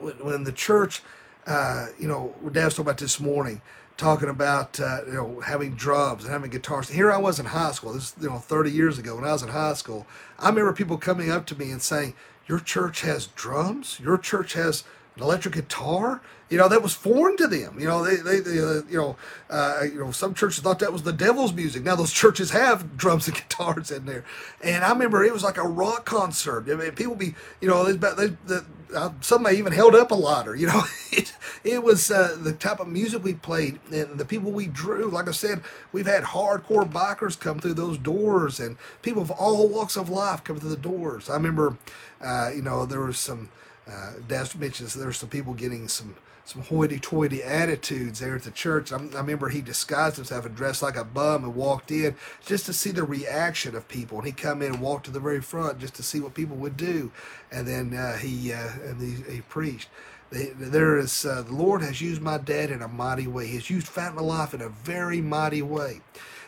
[0.00, 1.02] when the church,
[1.46, 3.62] uh, you know, Dad was talking about this morning,
[3.96, 6.88] talking about uh, you know having drums and having guitars.
[6.88, 7.92] Here I was in high school.
[7.92, 10.06] This you know 30 years ago when I was in high school.
[10.38, 12.14] I remember people coming up to me and saying,
[12.46, 14.00] "Your church has drums.
[14.00, 14.84] Your church has
[15.20, 17.78] an electric guitar." You know that was foreign to them.
[17.78, 19.16] You know they, they, they uh, you know
[19.48, 21.84] uh, you know some churches thought that was the devil's music.
[21.84, 24.24] Now those churches have drums and guitars in there,
[24.62, 26.68] and I remember it was like a rock concert.
[26.68, 28.60] I mean, people be you know they, they,
[28.94, 30.54] uh, some even held up a ladder.
[30.54, 31.32] You know, it,
[31.64, 35.08] it was uh, the type of music we played and the people we drew.
[35.08, 35.62] Like I said,
[35.92, 40.44] we've had hardcore bikers come through those doors, and people of all walks of life
[40.44, 41.30] come through the doors.
[41.30, 41.76] I remember,
[42.20, 43.50] uh, you know, there was some.
[43.90, 48.50] Uh, Dad mentions there were some people getting some some hoity-toity attitudes there at the
[48.50, 48.92] church.
[48.92, 52.66] I, I remember he disguised himself and dressed like a bum and walked in just
[52.66, 54.18] to see the reaction of people.
[54.18, 56.56] And he come in and walked to the very front just to see what people
[56.56, 57.12] would do.
[57.52, 59.88] And then uh, he uh, and he, he preached.
[60.32, 63.46] There is uh, the Lord has used my dad in a mighty way.
[63.46, 66.00] He's used Fountain of Life in a very mighty way.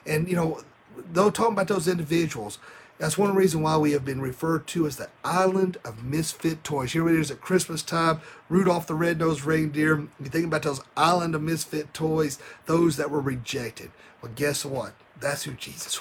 [0.07, 0.63] And you know,
[0.97, 2.59] though talking about those individuals,
[3.03, 6.93] that's one reason why we have been referred to as the island of misfit toys.
[6.93, 10.07] Here it is at Christmas time, Rudolph the Red-Nosed Reindeer.
[10.21, 13.91] You think about those island of misfit toys, those that were rejected.
[14.23, 14.93] Well, guess what?
[15.19, 16.01] That's who Jesus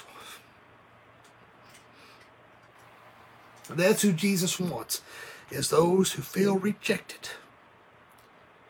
[3.68, 3.76] was.
[3.76, 5.02] That's who Jesus wants,
[5.50, 7.30] is those who feel rejected.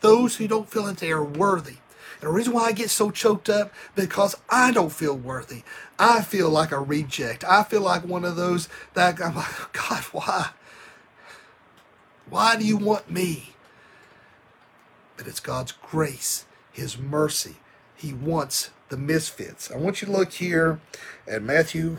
[0.00, 1.76] Those who don't feel that they are worthy
[2.22, 5.64] the reason why I get so choked up because I don't feel worthy.
[5.98, 7.42] I feel like a reject.
[7.42, 10.50] I feel like one of those that I'm like, God, why?
[12.30, 13.54] Why do you want me?
[15.16, 17.56] But it's God's grace, His mercy.
[17.96, 19.68] He wants the misfits.
[19.72, 20.80] I want you to look here
[21.26, 21.98] at Matthew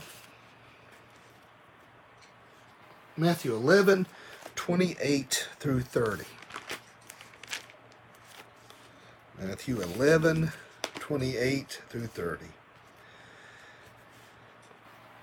[3.17, 4.07] Matthew 11,
[4.55, 6.24] 28 through 30.
[9.45, 10.53] Matthew 11,
[10.95, 12.45] 28 through 30.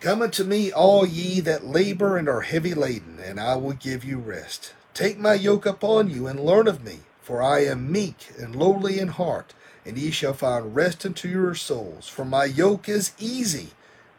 [0.00, 4.04] Come unto me, all ye that labor and are heavy laden, and I will give
[4.04, 4.74] you rest.
[4.92, 8.98] Take my yoke upon you, and learn of me, for I am meek and lowly
[8.98, 9.54] in heart,
[9.86, 12.06] and ye shall find rest unto your souls.
[12.06, 13.68] For my yoke is easy,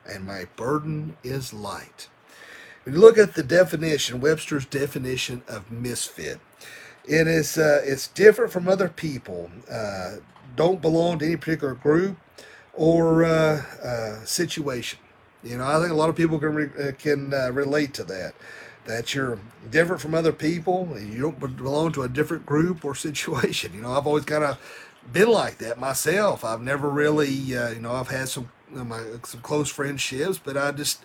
[0.07, 2.07] and my burden is light.
[2.83, 6.39] When you look at the definition, Webster's definition of misfit,
[7.05, 9.49] it is uh, it's different from other people.
[9.71, 10.17] Uh,
[10.55, 12.17] don't belong to any particular group
[12.73, 14.99] or uh, uh situation.
[15.43, 18.03] You know, I think a lot of people can re- uh, can uh, relate to
[18.05, 18.33] that.
[18.85, 19.39] that you're
[19.69, 20.89] different from other people.
[20.99, 23.73] You don't belong to a different group or situation.
[23.73, 24.59] You know, I've always kind of
[25.11, 26.43] been like that myself.
[26.43, 30.71] I've never really, uh, you know, I've had some my some close friendships, but I
[30.71, 31.03] just,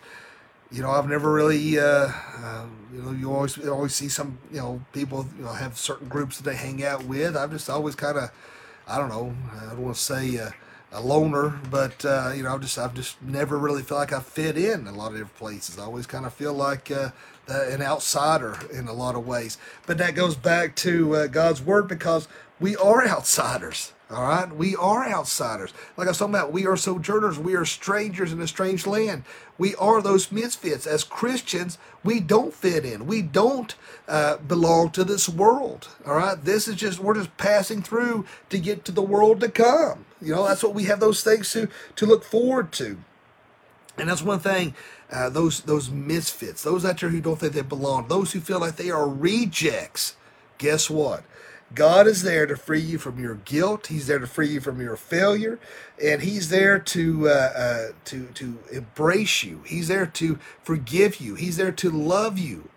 [0.70, 2.10] you know, I've never really, uh,
[2.42, 5.78] uh, you know, you always you always see some, you know, people, you know, have
[5.78, 7.36] certain groups that they hang out with.
[7.36, 8.30] I've just always kind of,
[8.86, 10.38] I don't know, I don't want to say.
[10.38, 10.50] Uh,
[10.92, 14.20] a loner, but uh, you know, I've just I've just never really felt like I
[14.20, 15.78] fit in a lot of different places.
[15.78, 17.10] I always kind of feel like uh,
[17.48, 19.58] an outsider in a lot of ways.
[19.86, 22.28] But that goes back to uh, God's word because
[22.60, 23.92] we are outsiders.
[24.08, 25.72] All right, we are outsiders.
[25.96, 27.40] Like I was talking about, we are sojourners.
[27.40, 29.24] We are strangers in a strange land.
[29.58, 30.86] We are those misfits.
[30.86, 33.08] As Christians, we don't fit in.
[33.08, 33.74] We don't
[34.06, 35.88] uh, belong to this world.
[36.06, 39.48] All right, this is just we're just passing through to get to the world to
[39.48, 40.04] come.
[40.22, 42.98] You know, that's what we have those things to to look forward to.
[43.98, 44.74] And that's one thing.
[45.10, 48.60] Uh, those those misfits, those out there who don't think they belong, those who feel
[48.60, 50.14] like they are rejects.
[50.58, 51.24] Guess what?
[51.74, 53.88] God is there to free you from your guilt.
[53.88, 55.58] He's there to free you from your failure,
[56.02, 59.62] and He's there to uh, uh, to to embrace you.
[59.66, 61.34] He's there to forgive you.
[61.34, 62.68] He's there to love you.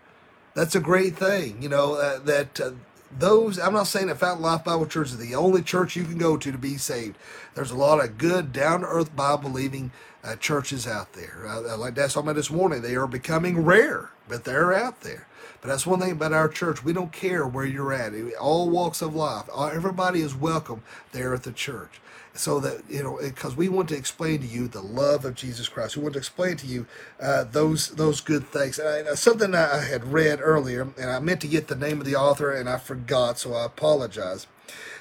[0.54, 1.94] That's a great thing, you know.
[1.94, 2.72] Uh, that uh,
[3.16, 6.18] those I'm not saying that Fountain Life Bible Church is the only church you can
[6.18, 7.16] go to to be saved.
[7.54, 9.92] There's a lot of good, down to earth Bible believing
[10.24, 11.46] uh, churches out there.
[11.46, 15.26] Uh, like that's talking about this morning, they are becoming rare, but they're out there.
[15.60, 16.84] But that's one thing about our church.
[16.84, 18.14] We don't care where you're at.
[18.38, 19.48] All walks of life.
[19.56, 20.82] Everybody is welcome
[21.12, 22.00] there at the church.
[22.32, 25.68] So that, you know, because we want to explain to you the love of Jesus
[25.68, 25.96] Christ.
[25.96, 26.86] We want to explain to you
[27.20, 28.78] uh, those those good things.
[28.78, 32.06] And I, something I had read earlier, and I meant to get the name of
[32.06, 34.46] the author, and I forgot, so I apologize.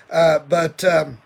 [0.09, 1.19] Uh, but um,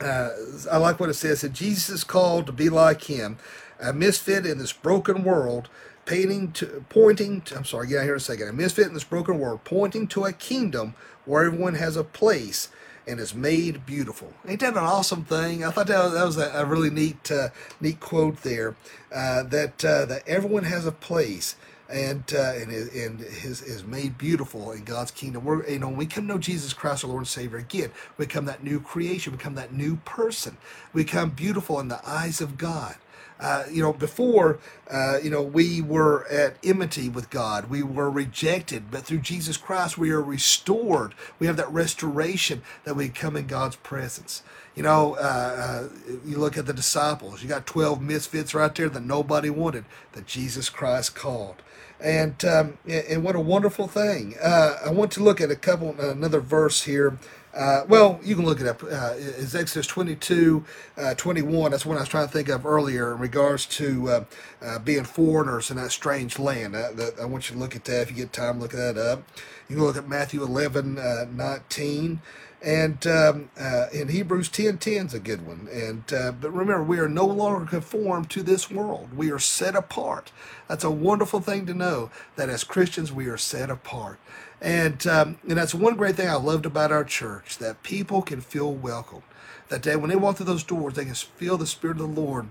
[0.00, 0.30] uh,
[0.70, 3.38] I like what it says that Jesus is called to be like him,
[3.80, 5.68] a misfit in this broken world,
[6.06, 8.48] painting to, pointing to, I'm sorry, get out here a second.
[8.48, 10.94] A misfit in this broken world, pointing to a kingdom
[11.26, 12.70] where everyone has a place
[13.06, 14.32] and is made beautiful.
[14.48, 15.64] Ain't that an awesome thing?
[15.64, 17.48] I thought that, that was a, a really neat, uh,
[17.80, 18.74] neat quote there.
[19.14, 21.56] Uh, that uh, that everyone has a place
[21.88, 25.44] and uh, and and is, is made beautiful in God's kingdom.
[25.44, 27.92] We're you know when we come to know Jesus Christ, our Lord and Savior again,
[28.18, 30.56] we become that new creation, become that new person,
[30.92, 32.96] we become beautiful in the eyes of God.
[33.38, 34.58] Uh, you know, before,
[34.90, 37.68] uh, you know, we were at enmity with God.
[37.68, 41.14] We were rejected, but through Jesus Christ, we are restored.
[41.38, 44.42] We have that restoration that we come in God's presence.
[44.74, 45.88] You know, uh, uh
[46.24, 47.42] you look at the disciples.
[47.42, 51.56] You got twelve misfits right there that nobody wanted, that Jesus Christ called.
[52.00, 54.34] And um, and what a wonderful thing!
[54.42, 57.18] Uh, I want to look at a couple another verse here
[57.56, 58.82] uh, well, you can look it up.
[58.82, 60.64] Uh, it's Exodus 22,
[60.98, 61.70] uh, 21.
[61.70, 64.24] That's what I was trying to think of earlier in regards to uh,
[64.62, 66.76] uh, being foreigners in that strange land.
[66.76, 66.90] I,
[67.20, 68.02] I, want you to look at that.
[68.02, 69.22] If you get time, look that up.
[69.68, 72.20] You can look at Matthew 11, uh, 19.
[72.62, 73.50] And um,
[73.92, 75.68] in Hebrews 10, 10 is a good one.
[75.72, 79.10] And But remember, we are no longer conformed to this world.
[79.16, 80.32] We are set apart.
[80.68, 84.18] That's a wonderful thing to know that as Christians, we are set apart.
[84.60, 88.40] And, um, and that's one great thing I loved about our church that people can
[88.40, 89.22] feel welcome.
[89.68, 92.20] That they, when they walk through those doors, they can feel the Spirit of the
[92.20, 92.48] Lord.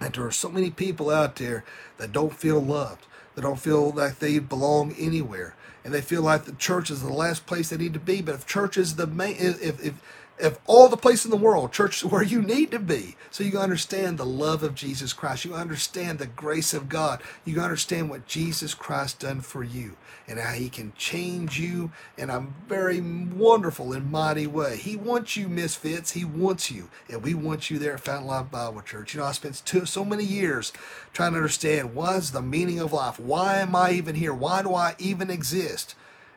[0.00, 1.64] And there are so many people out there
[1.98, 5.54] that don't feel loved, that don't feel like they belong anywhere,
[5.84, 8.20] and they feel like the church is the last place they need to be.
[8.22, 9.94] But if church is the main, if, if
[10.40, 13.16] of all the places in the world, church where you need to be.
[13.30, 15.44] So you can understand the love of Jesus Christ.
[15.44, 17.20] You understand the grace of God.
[17.44, 22.30] You understand what Jesus Christ done for you and how he can change you in
[22.30, 24.76] a very wonderful and mighty way.
[24.76, 26.12] He wants you misfits.
[26.12, 26.88] He wants you.
[27.08, 29.14] And we want you there at Fountain Life Bible Church.
[29.14, 30.72] You know, I spent two, so many years
[31.12, 33.20] trying to understand what is the meaning of life?
[33.20, 34.34] Why am I even here?
[34.34, 35.94] Why do I even exist?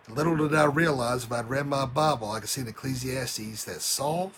[0.10, 3.82] Little did I realize if I'd read my Bible, I could see in Ecclesiastes that
[3.82, 4.32] Saul,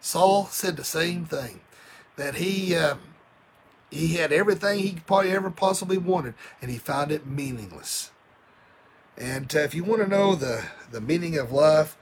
[0.00, 1.60] Saul said the same thing,
[2.16, 2.96] that he uh,
[3.90, 8.10] he had everything he probably ever possibly wanted, and he found it meaningless.
[9.16, 11.96] And uh, if you want to know the the meaning of life,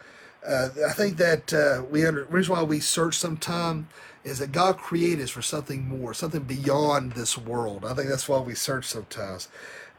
[0.46, 3.88] uh, I think that uh, we under, reason why we search sometime
[4.24, 7.84] is that God created us for something more, something beyond this world.
[7.84, 9.48] I think that's why we search sometimes.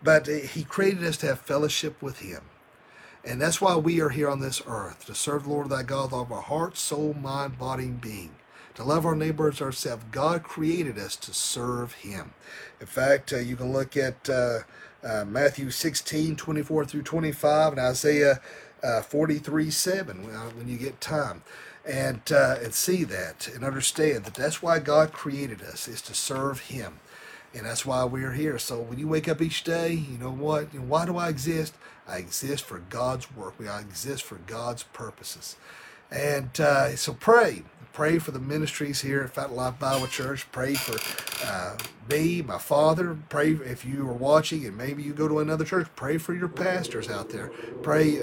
[0.05, 2.43] But He created us to have fellowship with Him.
[3.25, 6.05] And that's why we are here on this earth, to serve the Lord thy God
[6.05, 8.35] with all of our heart, soul, mind, body, and being.
[8.75, 10.05] To love our neighbors ourselves.
[10.11, 12.33] God created us to serve Him.
[12.81, 14.59] In fact, uh, you can look at uh,
[15.03, 18.41] uh, Matthew 16, 24 through 25, and Isaiah
[18.83, 20.23] uh, 43, 7
[20.57, 21.43] when you get time.
[21.87, 26.15] And, uh, and see that and understand that that's why God created us, is to
[26.15, 26.99] serve Him.
[27.55, 28.59] And that's why we're here.
[28.59, 30.73] So when you wake up each day, you know what?
[30.73, 31.73] You know, why do I exist?
[32.07, 33.55] I exist for God's work.
[33.67, 35.55] I exist for God's purposes.
[36.11, 37.63] And uh, so pray.
[37.93, 40.45] Pray for the ministries here at Fountain Life Bible Church.
[40.51, 40.97] Pray for
[41.47, 41.77] uh,
[42.09, 43.17] me, my father.
[43.29, 45.87] Pray if you are watching and maybe you go to another church.
[45.95, 47.51] Pray for your pastors out there.
[47.81, 48.21] Pray.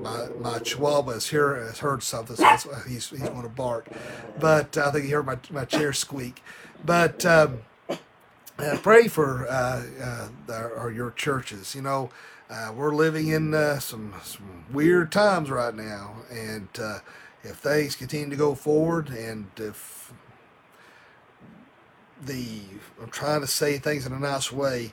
[0.00, 3.88] My, my chihuahua is here has heard something, so he's, he's going to bark.
[4.38, 6.40] But I think he heard my, my chair squeak.
[6.84, 7.62] But um,
[8.58, 9.84] uh, pray for uh,
[10.48, 11.74] uh, our, your churches.
[11.74, 12.10] You know,
[12.50, 16.68] uh, we're living in some, some weird times right now, and
[17.44, 20.12] if things continue to go forward and if
[22.24, 22.60] the
[23.00, 24.92] I'm trying to say things in a nice way,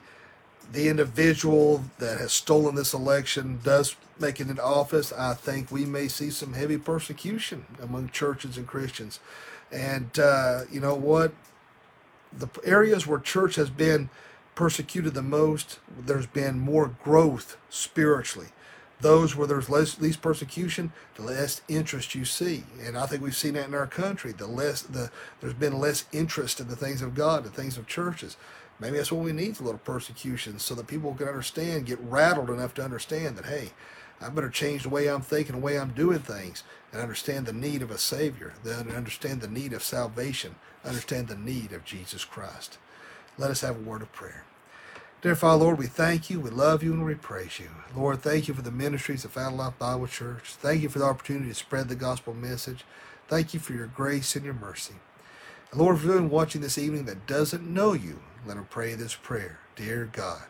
[0.71, 5.85] the individual that has stolen this election does make it into office, I think we
[5.85, 9.19] may see some heavy persecution among churches and Christians.
[9.71, 11.33] And uh, you know what?
[12.37, 14.09] The areas where church has been
[14.55, 18.47] persecuted the most, there's been more growth spiritually
[19.01, 22.63] those where there's less least persecution, the less interest you see.
[22.81, 24.31] And I think we've seen that in our country.
[24.31, 25.11] The less the
[25.41, 28.37] there's been less interest in the things of God, the things of churches.
[28.79, 32.49] Maybe that's what we need, a little persecution, so that people can understand, get rattled
[32.49, 33.71] enough to understand that, hey,
[34.25, 37.53] I better change the way I'm thinking, the way I'm doing things, and understand the
[37.53, 42.25] need of a Savior, then understand the need of salvation, understand the need of Jesus
[42.25, 42.79] Christ.
[43.37, 44.43] Let us have a word of prayer.
[45.21, 47.69] Dear Father, Lord, we thank you, we love you, and we praise you.
[47.95, 50.55] Lord, thank you for the ministries of Fountain Life Bible Church.
[50.55, 52.83] Thank you for the opportunity to spread the gospel message.
[53.27, 54.95] Thank you for your grace and your mercy.
[55.71, 59.15] And Lord, for anyone watching this evening that doesn't know you, let them pray this
[59.15, 59.59] prayer.
[59.75, 60.43] Dear God,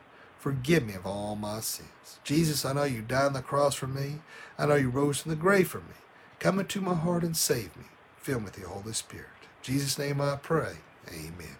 [0.45, 2.19] forgive me of all my sins.
[2.23, 4.19] Jesus, I know you died on the cross for me.
[4.59, 5.95] I know you rose from the grave for me.
[6.37, 7.85] Come into my heart and save me.
[8.21, 9.25] Fill me with the Holy Spirit.
[9.41, 10.73] In Jesus' name I pray.
[11.07, 11.57] Amen.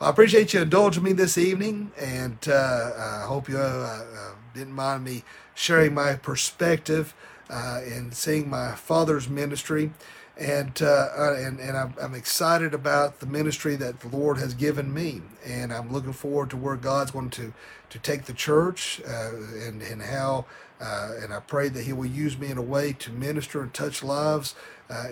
[0.00, 4.74] I appreciate you indulging me this evening, and uh, I hope you uh, uh, didn't
[4.74, 5.24] mind me
[5.56, 7.12] sharing my perspective
[7.50, 9.90] uh, and seeing my father's ministry.
[10.38, 14.92] And, uh, and and I'm, I'm excited about the ministry that the Lord has given
[14.92, 17.54] me, and I'm looking forward to where God's going to
[17.88, 20.44] to take the church uh, and and how
[20.78, 24.02] and I pray that He will use me in a way to minister and touch
[24.02, 24.54] lives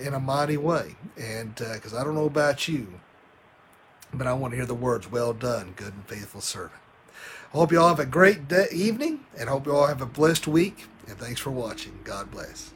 [0.03, 0.97] in a mighty way.
[1.17, 3.01] And because I don't know about you,
[4.13, 6.81] but I want to hear the words, well done, good and faithful servant.
[7.53, 10.07] I hope you all have a great day, evening and hope you all have a
[10.07, 10.87] blessed week.
[11.07, 12.01] And thanks for watching.
[12.05, 12.73] God bless.